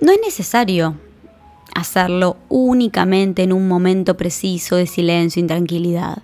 No 0.00 0.12
es 0.12 0.18
necesario 0.24 0.96
hacerlo 1.74 2.36
únicamente 2.48 3.42
en 3.42 3.52
un 3.52 3.68
momento 3.68 4.16
preciso 4.16 4.76
de 4.76 4.86
silencio 4.86 5.42
y 5.42 5.46
tranquilidad. 5.46 6.22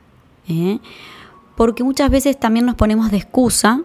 ¿eh? 0.49 0.79
Porque 1.57 1.85
muchas 1.85 2.11
veces 2.11 2.39
también 2.39 2.67
nos 2.67 2.75
ponemos 2.75 3.11
de 3.11 3.19
excusa 3.19 3.83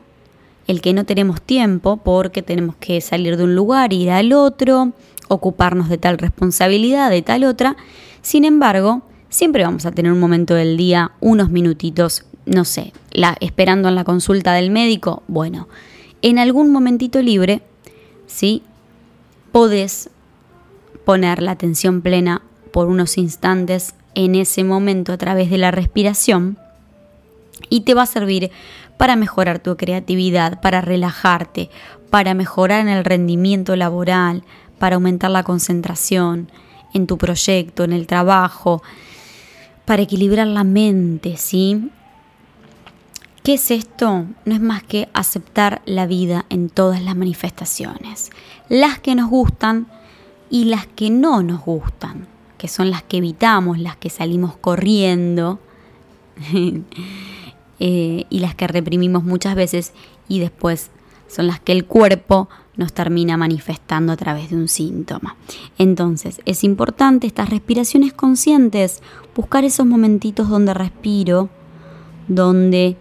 el 0.67 0.81
que 0.81 0.93
no 0.93 1.05
tenemos 1.05 1.41
tiempo 1.41 1.97
porque 1.97 2.41
tenemos 2.41 2.75
que 2.77 2.99
salir 3.01 3.37
de 3.37 3.43
un 3.43 3.55
lugar, 3.55 3.93
ir 3.93 4.09
al 4.09 4.33
otro, 4.33 4.93
ocuparnos 5.27 5.89
de 5.89 5.97
tal 5.97 6.17
responsabilidad, 6.17 7.09
de 7.09 7.21
tal 7.21 7.43
otra. 7.43 7.75
Sin 8.21 8.45
embargo, 8.45 9.03
siempre 9.29 9.63
vamos 9.63 9.85
a 9.85 9.91
tener 9.91 10.11
un 10.11 10.19
momento 10.19 10.55
del 10.55 10.77
día, 10.77 11.11
unos 11.19 11.49
minutitos, 11.49 12.25
no 12.45 12.65
sé, 12.65 12.93
la, 13.11 13.37
esperando 13.41 13.89
en 13.89 13.95
la 13.95 14.03
consulta 14.03 14.53
del 14.53 14.71
médico. 14.71 15.23
Bueno, 15.27 15.67
en 16.21 16.39
algún 16.39 16.71
momentito 16.71 17.21
libre, 17.21 17.61
¿sí? 18.25 18.63
Podés 19.51 20.09
poner 21.05 21.41
la 21.41 21.51
atención 21.51 22.01
plena 22.01 22.41
por 22.71 22.87
unos 22.87 23.17
instantes 23.17 23.93
en 24.15 24.35
ese 24.35 24.63
momento 24.63 25.13
a 25.13 25.17
través 25.17 25.49
de 25.49 25.57
la 25.57 25.71
respiración 25.71 26.57
y 27.69 27.81
te 27.81 27.93
va 27.93 28.03
a 28.03 28.07
servir 28.07 28.51
para 28.97 29.15
mejorar 29.15 29.59
tu 29.59 29.75
creatividad, 29.77 30.61
para 30.61 30.81
relajarte, 30.81 31.69
para 32.09 32.33
mejorar 32.33 32.81
en 32.81 32.89
el 32.89 33.05
rendimiento 33.05 33.75
laboral, 33.75 34.43
para 34.79 34.95
aumentar 34.95 35.31
la 35.31 35.43
concentración, 35.43 36.49
en 36.93 37.07
tu 37.07 37.17
proyecto, 37.17 37.83
en 37.83 37.91
el 37.91 38.07
trabajo, 38.07 38.81
para 39.83 40.01
equilibrar 40.01 40.47
la 40.47 40.63
mente, 40.63 41.35
¿sí? 41.37 41.89
¿Qué 43.43 43.55
es 43.55 43.69
esto? 43.69 44.25
No 44.45 44.55
es 44.55 44.61
más 44.61 44.81
que 44.81 45.09
aceptar 45.13 45.81
la 45.85 46.07
vida 46.07 46.45
en 46.49 46.69
todas 46.69 47.01
las 47.03 47.15
manifestaciones, 47.15 48.31
las 48.69 48.99
que 48.99 49.13
nos 49.13 49.29
gustan 49.29 49.87
y 50.49 50.65
las 50.65 50.87
que 50.87 51.09
no 51.09 51.43
nos 51.43 51.61
gustan, 51.61 52.27
que 52.57 52.67
son 52.67 52.89
las 52.89 53.03
que 53.03 53.17
evitamos, 53.17 53.79
las 53.79 53.97
que 53.97 54.09
salimos 54.09 54.55
corriendo 54.57 55.59
eh, 57.79 58.25
y 58.29 58.39
las 58.39 58.55
que 58.55 58.67
reprimimos 58.67 59.23
muchas 59.23 59.55
veces 59.55 59.93
y 60.27 60.39
después 60.39 60.89
son 61.27 61.47
las 61.47 61.59
que 61.59 61.71
el 61.71 61.85
cuerpo 61.85 62.47
nos 62.77 62.93
termina 62.93 63.37
manifestando 63.37 64.13
a 64.13 64.17
través 64.17 64.49
de 64.49 64.57
un 64.57 64.67
síntoma. 64.67 65.35
Entonces, 65.77 66.41
es 66.45 66.63
importante 66.63 67.27
estas 67.27 67.49
respiraciones 67.49 68.13
conscientes, 68.13 69.01
buscar 69.35 69.63
esos 69.63 69.85
momentitos 69.85 70.49
donde 70.49 70.73
respiro, 70.73 71.49
donde 72.27 72.97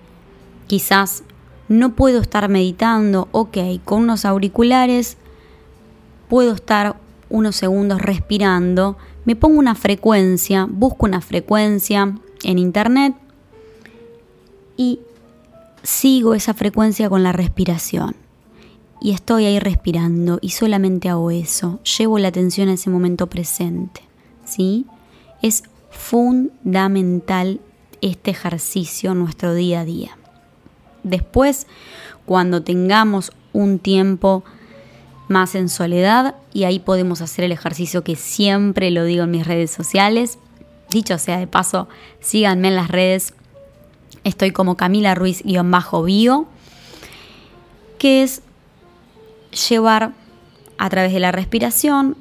quizás 0.67 1.25
no 1.69 1.95
puedo 1.95 2.21
estar 2.21 2.49
meditando, 2.49 3.29
ok, 3.33 3.59
con 3.85 4.03
unos 4.03 4.25
auriculares 4.25 5.17
puedo 6.29 6.53
estar 6.53 6.97
unos 7.31 7.57
segundos 7.57 8.01
respirando, 8.01 8.97
me 9.25 9.37
pongo 9.37 9.59
una 9.59 9.75
frecuencia, 9.75 10.67
busco 10.69 11.07
una 11.07 11.21
frecuencia 11.21 12.15
en 12.43 12.59
internet 12.59 13.15
y 14.77 15.01
sigo 15.83 16.35
esa 16.35 16.55
frecuencia 16.55 17.09
con 17.09 17.23
la 17.23 17.33
respiración. 17.33 18.17
Y 19.01 19.13
estoy 19.13 19.45
ahí 19.45 19.59
respirando 19.59 20.39
y 20.41 20.51
solamente 20.51 21.09
hago 21.09 21.31
eso, 21.31 21.81
llevo 21.99 22.19
la 22.19 22.29
atención 22.29 22.69
a 22.69 22.75
ese 22.75 22.91
momento 22.91 23.27
presente. 23.29 24.01
¿sí? 24.45 24.87
Es 25.43 25.65
fundamental 25.91 27.61
este 28.01 28.31
ejercicio 28.31 29.13
en 29.13 29.19
nuestro 29.19 29.55
día 29.55 29.81
a 29.81 29.85
día. 29.85 30.17
Después, 31.03 31.67
cuando 32.25 32.63
tengamos 32.63 33.33
un 33.53 33.79
tiempo 33.79 34.43
más 35.29 35.55
en 35.55 35.69
soledad, 35.69 36.37
y 36.53 36.65
ahí 36.65 36.79
podemos 36.79 37.21
hacer 37.21 37.45
el 37.45 37.53
ejercicio 37.53 38.05
que 38.05 38.17
siempre 38.17 38.91
lo 38.91 39.05
digo 39.05 39.25
en 39.25 39.31
mis 39.31 39.47
redes 39.47 39.71
sociales. 39.71 40.39
Dicho 40.91 41.19
sea 41.19 41.39
de 41.39 41.47
paso, 41.47 41.89
síganme 42.21 42.69
en 42.69 42.77
las 42.77 42.89
redes. 42.89 43.35
Estoy 44.23 44.53
como 44.53 44.77
Camila 44.77 45.15
Ruiz-bio, 45.15 46.47
que 47.99 48.23
es 48.23 48.43
llevar 49.69 50.13
a 50.79 50.91
través 50.91 51.13
de 51.13 51.21
la 51.21 51.33
respiración 51.33 52.17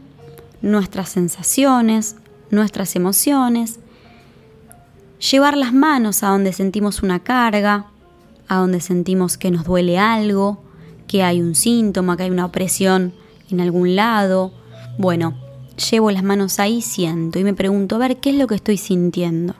nuestras 0.61 1.09
sensaciones, 1.09 2.15
nuestras 2.49 2.95
emociones, 2.95 3.79
llevar 5.31 5.57
las 5.57 5.73
manos 5.73 6.23
a 6.23 6.29
donde 6.29 6.53
sentimos 6.53 7.03
una 7.03 7.19
carga, 7.19 7.87
a 8.47 8.57
donde 8.57 8.81
sentimos 8.81 9.37
que 9.37 9.51
nos 9.51 9.65
duele 9.65 9.97
algo, 9.97 10.63
que 11.13 11.21
hay 11.21 11.41
un 11.41 11.53
síntoma, 11.53 12.17
que 12.17 12.23
hay 12.23 12.31
una 12.31 12.47
opresión 12.47 13.13
en 13.51 13.61
algún 13.61 13.95
lado. 13.95 14.51
Bueno, 14.97 15.35
llevo 15.91 16.09
las 16.09 16.23
manos 16.23 16.59
ahí, 16.59 16.81
siento 16.81 17.37
y 17.37 17.43
me 17.43 17.53
pregunto, 17.53 17.97
a 17.97 17.99
ver, 17.99 18.17
¿qué 18.17 18.31
es 18.31 18.35
lo 18.35 18.47
que 18.47 18.55
estoy 18.55 18.77
sintiendo? 18.77 19.53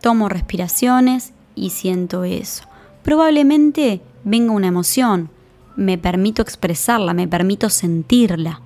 Tomo 0.00 0.30
respiraciones 0.30 1.34
y 1.54 1.68
siento 1.68 2.24
eso. 2.24 2.64
Probablemente 3.02 4.00
venga 4.24 4.54
una 4.54 4.68
emoción, 4.68 5.28
me 5.76 5.98
permito 5.98 6.40
expresarla, 6.40 7.12
me 7.12 7.28
permito 7.28 7.68
sentirla. 7.68 8.62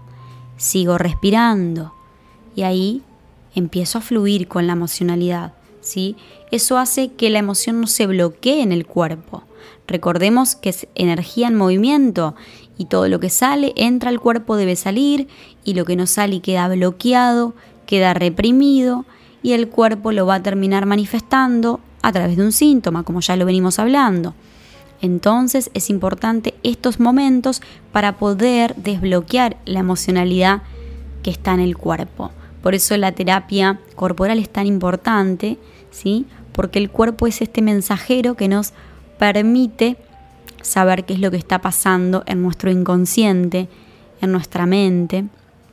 Sigo 0.58 0.96
respirando 0.96 1.92
y 2.54 2.62
ahí 2.62 3.02
empiezo 3.56 3.98
a 3.98 4.00
fluir 4.00 4.46
con 4.46 4.68
la 4.68 4.74
emocionalidad. 4.74 5.54
¿Sí? 5.80 6.16
Eso 6.50 6.78
hace 6.78 7.08
que 7.08 7.30
la 7.30 7.38
emoción 7.38 7.80
no 7.80 7.86
se 7.86 8.06
bloquee 8.06 8.62
en 8.62 8.72
el 8.72 8.86
cuerpo. 8.86 9.44
Recordemos 9.86 10.54
que 10.54 10.70
es 10.70 10.86
energía 10.94 11.48
en 11.48 11.56
movimiento 11.56 12.34
y 12.78 12.86
todo 12.86 13.08
lo 13.08 13.20
que 13.20 13.30
sale 13.30 13.72
entra 13.76 14.10
al 14.10 14.20
cuerpo 14.20 14.56
debe 14.56 14.76
salir 14.76 15.28
y 15.64 15.74
lo 15.74 15.84
que 15.84 15.96
no 15.96 16.06
sale 16.06 16.36
y 16.36 16.40
queda 16.40 16.68
bloqueado, 16.68 17.54
queda 17.86 18.14
reprimido 18.14 19.04
y 19.42 19.52
el 19.52 19.68
cuerpo 19.68 20.12
lo 20.12 20.26
va 20.26 20.36
a 20.36 20.42
terminar 20.42 20.86
manifestando 20.86 21.80
a 22.02 22.12
través 22.12 22.36
de 22.36 22.44
un 22.44 22.52
síntoma, 22.52 23.02
como 23.02 23.20
ya 23.20 23.36
lo 23.36 23.44
venimos 23.44 23.78
hablando. 23.78 24.34
Entonces 25.02 25.70
es 25.74 25.90
importante 25.90 26.54
estos 26.62 27.00
momentos 27.00 27.62
para 27.92 28.16
poder 28.16 28.76
desbloquear 28.76 29.56
la 29.64 29.80
emocionalidad 29.80 30.62
que 31.22 31.30
está 31.30 31.52
en 31.54 31.60
el 31.60 31.76
cuerpo. 31.76 32.30
Por 32.62 32.74
eso 32.74 32.96
la 32.96 33.12
terapia 33.12 33.80
corporal 33.96 34.38
es 34.38 34.50
tan 34.50 34.66
importante, 34.66 35.58
¿sí? 35.90 36.26
Porque 36.52 36.78
el 36.78 36.90
cuerpo 36.90 37.26
es 37.26 37.40
este 37.40 37.62
mensajero 37.62 38.34
que 38.34 38.48
nos 38.48 38.72
permite 39.18 39.96
saber 40.62 41.04
qué 41.04 41.14
es 41.14 41.20
lo 41.20 41.30
que 41.30 41.36
está 41.36 41.60
pasando 41.60 42.22
en 42.26 42.42
nuestro 42.42 42.70
inconsciente, 42.70 43.68
en 44.20 44.32
nuestra 44.32 44.66
mente 44.66 45.24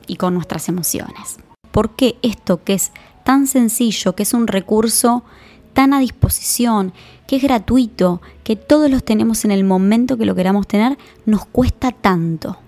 y 0.06 0.16
con 0.16 0.34
nuestras 0.34 0.68
emociones. 0.68 1.38
¿Por 1.70 1.94
qué 1.94 2.16
esto 2.22 2.64
que 2.64 2.74
es 2.74 2.92
tan 3.24 3.46
sencillo, 3.46 4.14
que 4.14 4.22
es 4.22 4.32
un 4.32 4.46
recurso 4.46 5.24
tan 5.74 5.92
a 5.92 6.00
disposición, 6.00 6.92
que 7.26 7.36
es 7.36 7.42
gratuito, 7.42 8.22
que 8.42 8.56
todos 8.56 8.90
los 8.90 9.04
tenemos 9.04 9.44
en 9.44 9.50
el 9.50 9.64
momento 9.64 10.16
que 10.16 10.24
lo 10.24 10.34
queramos 10.34 10.66
tener, 10.66 10.96
nos 11.26 11.44
cuesta 11.44 11.92
tanto? 11.92 12.58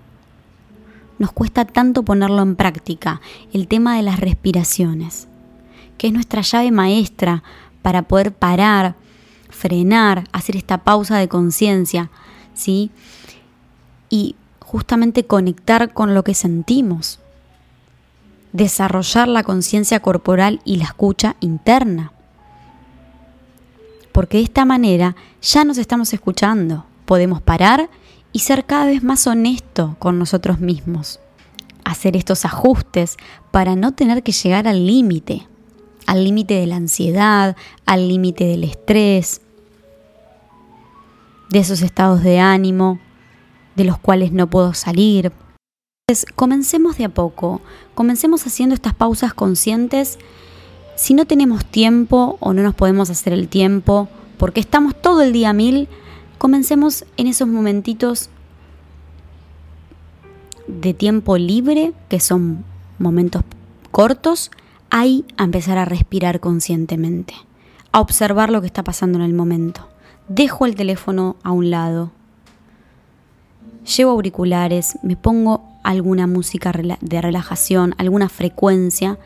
Nos 1.21 1.33
cuesta 1.33 1.67
tanto 1.67 2.03
ponerlo 2.03 2.41
en 2.41 2.57
práctica, 2.57 3.21
el 3.53 3.69
tema 3.69 3.95
de 3.95 4.03
las 4.03 4.19
respiraciones, 4.19 5.29
que 5.99 6.07
es 6.07 6.13
nuestra 6.15 6.41
llave 6.41 6.73
maestra 6.73 7.43
para 7.83 8.03
poder 8.03 8.33
parar, 8.33 8.95
frenar, 9.51 10.25
hacer 10.33 10.57
esta 10.57 10.79
pausa 10.79 11.19
de 11.19 11.29
conciencia, 11.29 12.11
¿sí? 12.55 12.91
Y 14.09 14.35
justamente 14.61 15.27
conectar 15.27 15.93
con 15.93 16.15
lo 16.15 16.25
que 16.25 16.33
sentimos, 16.33 17.21
desarrollar 18.55 19.29
la 19.29 19.43
conciencia 19.43 20.01
corporal 20.01 20.63
y 20.65 20.77
la 20.77 20.85
escucha 20.85 21.37
interna. 21.41 22.13
Porque 24.13 24.39
de 24.39 24.45
esta 24.45 24.65
manera 24.65 25.17
ya 25.43 25.65
nos 25.65 25.77
estamos 25.77 26.15
escuchando, 26.15 26.87
podemos 27.05 27.43
parar 27.43 27.91
y 28.33 28.41
ser 28.41 28.65
cada 28.65 28.87
vez 28.87 29.03
más 29.03 29.27
honesto 29.27 29.97
con 29.99 30.19
nosotros 30.19 30.61
mismos. 30.61 31.21
Hacer 31.85 32.17
estos 32.17 32.45
ajustes 32.45 33.17
para 33.51 33.77
no 33.77 33.93
tener 33.93 34.23
que 34.23 34.33
llegar 34.33 34.69
al 34.69 34.87
límite, 34.87 35.47
al 36.07 36.25
límite 36.25 36.55
de 36.55 36.67
la 36.67 36.77
ansiedad, 36.77 37.57
al 37.87 38.09
límite 38.09 38.45
del 38.45 38.65
estrés, 38.65 39.41
de 41.51 41.59
esos 41.59 41.83
estados 41.83 42.23
de 42.23 42.39
ánimo 42.39 43.01
de 43.77 43.85
los 43.85 43.99
cuales 43.99 44.33
no 44.33 44.49
puedo 44.49 44.75
salir. 44.75 45.33
Entonces, 46.07 46.31
comencemos 46.35 46.99
de 46.99 47.05
a 47.05 47.09
poco, 47.09 47.61
comencemos 47.95 48.47
haciendo 48.47 48.75
estas 48.75 48.95
pausas 48.95 49.35
conscientes. 49.35 50.19
Si 50.97 51.15
no 51.15 51.25
tenemos 51.25 51.65
tiempo 51.65 52.37
o 52.41 52.53
no 52.53 52.63
nos 52.63 52.75
podemos 52.75 53.11
hacer 53.11 53.33
el 53.33 53.49
tiempo, 53.49 54.09
porque 54.39 54.61
estamos 54.61 55.01
todo 55.01 55.23
el 55.23 55.33
día 55.33 55.53
mil, 55.53 55.89
comencemos 56.41 57.05
en 57.19 57.27
esos 57.27 57.47
momentitos 57.47 58.31
de 60.67 60.95
tiempo 60.95 61.37
libre, 61.37 61.93
que 62.09 62.19
son 62.19 62.65
momentos 62.99 63.43
cortos, 63.91 64.51
ahí 64.89 65.27
a 65.37 65.45
empezar 65.45 65.77
a 65.77 65.85
respirar 65.85 66.41
conscientemente, 66.41 67.35
a 67.93 68.01
observar 68.01 68.49
lo 68.49 68.63
que 68.63 68.69
está 68.69 68.83
pasando 68.83 69.19
en 69.19 69.25
el 69.27 69.35
momento. 69.35 69.87
Dejo 70.29 70.65
el 70.65 70.77
teléfono 70.77 71.37
a 71.43 71.53
un 71.53 71.69
lado, 71.69 72.11
llevo 73.95 74.13
auriculares, 74.13 74.99
me 75.03 75.17
pongo 75.17 75.63
alguna 75.83 76.27
música 76.27 76.73
de 76.73 77.21
relajación, 77.21 77.95
alguna 77.99 78.31
frecuencia 78.31 79.19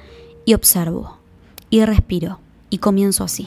y 0.45 0.55
observo 0.55 1.19
y 1.71 1.85
respiro 1.85 2.41
y 2.71 2.79
comienzo 2.79 3.23
así. 3.23 3.47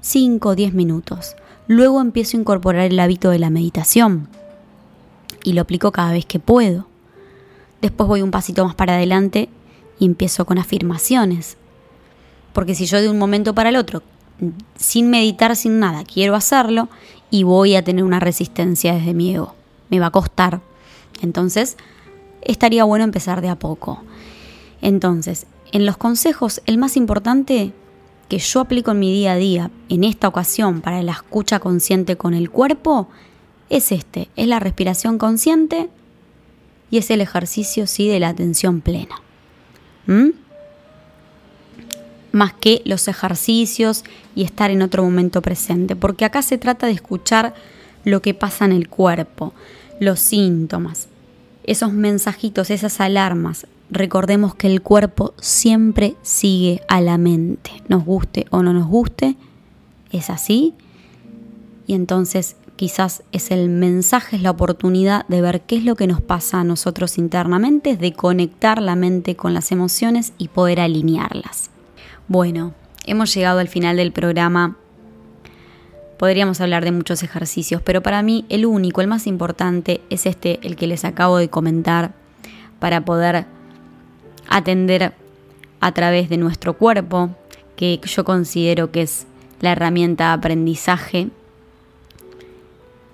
5 0.00 0.50
o 0.50 0.54
10 0.54 0.74
minutos. 0.74 1.34
Luego 1.66 2.00
empiezo 2.00 2.36
a 2.36 2.40
incorporar 2.40 2.84
el 2.86 3.00
hábito 3.00 3.30
de 3.30 3.38
la 3.38 3.50
meditación 3.50 4.28
y 5.42 5.52
lo 5.54 5.62
aplico 5.62 5.92
cada 5.92 6.12
vez 6.12 6.26
que 6.26 6.38
puedo. 6.38 6.86
Después 7.80 8.08
voy 8.08 8.22
un 8.22 8.30
pasito 8.30 8.64
más 8.64 8.74
para 8.74 8.94
adelante 8.94 9.48
y 9.98 10.06
empiezo 10.06 10.44
con 10.44 10.58
afirmaciones. 10.58 11.56
Porque 12.52 12.74
si 12.74 12.86
yo 12.86 13.00
de 13.00 13.08
un 13.08 13.18
momento 13.18 13.54
para 13.54 13.70
el 13.70 13.76
otro, 13.76 14.02
sin 14.76 15.10
meditar, 15.10 15.56
sin 15.56 15.78
nada, 15.78 16.04
quiero 16.04 16.34
hacerlo 16.34 16.88
y 17.30 17.44
voy 17.44 17.76
a 17.76 17.84
tener 17.84 18.04
una 18.04 18.20
resistencia 18.20 18.94
desde 18.94 19.14
mi 19.14 19.34
ego, 19.34 19.54
me 19.90 20.00
va 20.00 20.06
a 20.06 20.12
costar. 20.12 20.60
Entonces, 21.22 21.76
estaría 22.42 22.84
bueno 22.84 23.04
empezar 23.04 23.40
de 23.40 23.48
a 23.48 23.58
poco. 23.58 24.02
Entonces, 24.82 25.46
en 25.72 25.86
los 25.86 25.96
consejos, 25.96 26.62
el 26.66 26.78
más 26.78 26.96
importante 26.96 27.72
que 28.24 28.38
yo 28.38 28.60
aplico 28.60 28.92
en 28.92 28.98
mi 28.98 29.12
día 29.12 29.32
a 29.32 29.36
día, 29.36 29.70
en 29.88 30.04
esta 30.04 30.28
ocasión 30.28 30.80
para 30.80 31.02
la 31.02 31.12
escucha 31.12 31.60
consciente 31.60 32.16
con 32.16 32.34
el 32.34 32.50
cuerpo, 32.50 33.08
es 33.70 33.92
este, 33.92 34.28
es 34.36 34.46
la 34.46 34.60
respiración 34.60 35.18
consciente 35.18 35.88
y 36.90 36.98
es 36.98 37.10
el 37.10 37.20
ejercicio, 37.20 37.86
sí, 37.86 38.08
de 38.08 38.20
la 38.20 38.28
atención 38.28 38.80
plena. 38.80 39.16
¿Mm? 40.06 40.44
más 42.34 42.52
que 42.52 42.82
los 42.84 43.08
ejercicios 43.08 44.04
y 44.34 44.42
estar 44.42 44.70
en 44.70 44.82
otro 44.82 45.04
momento 45.04 45.40
presente, 45.40 45.96
porque 45.96 46.24
acá 46.24 46.42
se 46.42 46.58
trata 46.58 46.86
de 46.86 46.92
escuchar 46.92 47.54
lo 48.04 48.20
que 48.20 48.34
pasa 48.34 48.64
en 48.64 48.72
el 48.72 48.88
cuerpo, 48.88 49.54
los 50.00 50.18
síntomas, 50.18 51.08
esos 51.62 51.92
mensajitos, 51.92 52.70
esas 52.70 53.00
alarmas. 53.00 53.66
Recordemos 53.94 54.56
que 54.56 54.66
el 54.66 54.82
cuerpo 54.82 55.34
siempre 55.40 56.16
sigue 56.22 56.82
a 56.88 57.00
la 57.00 57.16
mente, 57.16 57.70
nos 57.86 58.04
guste 58.04 58.44
o 58.50 58.60
no 58.60 58.72
nos 58.72 58.88
guste, 58.88 59.36
es 60.10 60.30
así. 60.30 60.74
Y 61.86 61.94
entonces 61.94 62.56
quizás 62.74 63.22
es 63.30 63.52
el 63.52 63.68
mensaje, 63.68 64.34
es 64.34 64.42
la 64.42 64.50
oportunidad 64.50 65.24
de 65.28 65.40
ver 65.40 65.60
qué 65.60 65.76
es 65.76 65.84
lo 65.84 65.94
que 65.94 66.08
nos 66.08 66.20
pasa 66.20 66.58
a 66.58 66.64
nosotros 66.64 67.18
internamente, 67.18 67.96
de 67.96 68.12
conectar 68.12 68.82
la 68.82 68.96
mente 68.96 69.36
con 69.36 69.54
las 69.54 69.70
emociones 69.70 70.32
y 70.38 70.48
poder 70.48 70.80
alinearlas. 70.80 71.70
Bueno, 72.26 72.74
hemos 73.06 73.32
llegado 73.32 73.60
al 73.60 73.68
final 73.68 73.96
del 73.96 74.10
programa. 74.10 74.76
Podríamos 76.18 76.60
hablar 76.60 76.84
de 76.84 76.90
muchos 76.90 77.22
ejercicios, 77.22 77.80
pero 77.80 78.02
para 78.02 78.24
mí 78.24 78.44
el 78.48 78.66
único, 78.66 79.02
el 79.02 79.06
más 79.06 79.28
importante, 79.28 80.00
es 80.10 80.26
este, 80.26 80.58
el 80.66 80.74
que 80.74 80.88
les 80.88 81.04
acabo 81.04 81.36
de 81.36 81.48
comentar, 81.48 82.12
para 82.80 83.04
poder 83.04 83.46
atender 84.48 85.14
a 85.80 85.92
través 85.92 86.28
de 86.28 86.36
nuestro 86.36 86.74
cuerpo, 86.74 87.30
que 87.76 88.00
yo 88.04 88.24
considero 88.24 88.90
que 88.90 89.02
es 89.02 89.26
la 89.60 89.72
herramienta 89.72 90.28
de 90.28 90.32
aprendizaje 90.34 91.28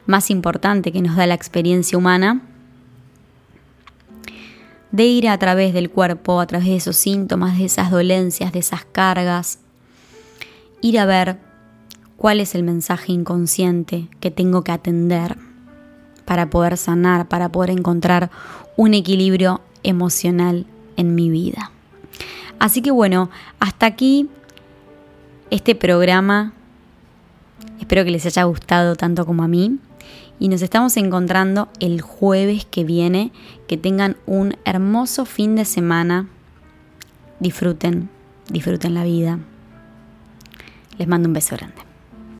más 0.06 0.30
importante 0.30 0.92
que 0.92 1.02
nos 1.02 1.16
da 1.16 1.26
la 1.26 1.34
experiencia 1.34 1.96
humana, 1.96 2.42
de 4.90 5.04
ir 5.04 5.28
a 5.28 5.38
través 5.38 5.72
del 5.72 5.88
cuerpo, 5.88 6.40
a 6.40 6.46
través 6.46 6.68
de 6.68 6.76
esos 6.76 6.96
síntomas, 6.96 7.58
de 7.58 7.66
esas 7.66 7.90
dolencias, 7.90 8.52
de 8.52 8.58
esas 8.58 8.84
cargas, 8.84 9.60
ir 10.80 10.98
a 10.98 11.06
ver 11.06 11.38
cuál 12.16 12.40
es 12.40 12.54
el 12.54 12.64
mensaje 12.64 13.12
inconsciente 13.12 14.08
que 14.18 14.30
tengo 14.30 14.62
que 14.62 14.72
atender 14.72 15.36
para 16.24 16.50
poder 16.50 16.76
sanar, 16.76 17.28
para 17.28 17.50
poder 17.50 17.70
encontrar 17.70 18.30
un 18.76 18.94
equilibrio 18.94 19.60
emocional 19.82 20.66
en 21.00 21.14
mi 21.14 21.30
vida. 21.30 21.70
Así 22.58 22.82
que 22.82 22.90
bueno, 22.90 23.30
hasta 23.58 23.86
aquí 23.86 24.28
este 25.50 25.74
programa. 25.74 26.52
Espero 27.80 28.04
que 28.04 28.10
les 28.10 28.26
haya 28.26 28.44
gustado 28.44 28.94
tanto 28.94 29.26
como 29.26 29.42
a 29.42 29.48
mí 29.48 29.78
y 30.38 30.48
nos 30.48 30.62
estamos 30.62 30.96
encontrando 30.96 31.68
el 31.80 32.00
jueves 32.00 32.64
que 32.64 32.84
viene. 32.84 33.32
Que 33.66 33.76
tengan 33.76 34.16
un 34.26 34.56
hermoso 34.64 35.24
fin 35.24 35.56
de 35.56 35.64
semana. 35.64 36.28
Disfruten, 37.40 38.10
disfruten 38.50 38.94
la 38.94 39.04
vida. 39.04 39.38
Les 40.98 41.08
mando 41.08 41.28
un 41.28 41.32
beso 41.32 41.56
grande. 41.56 41.89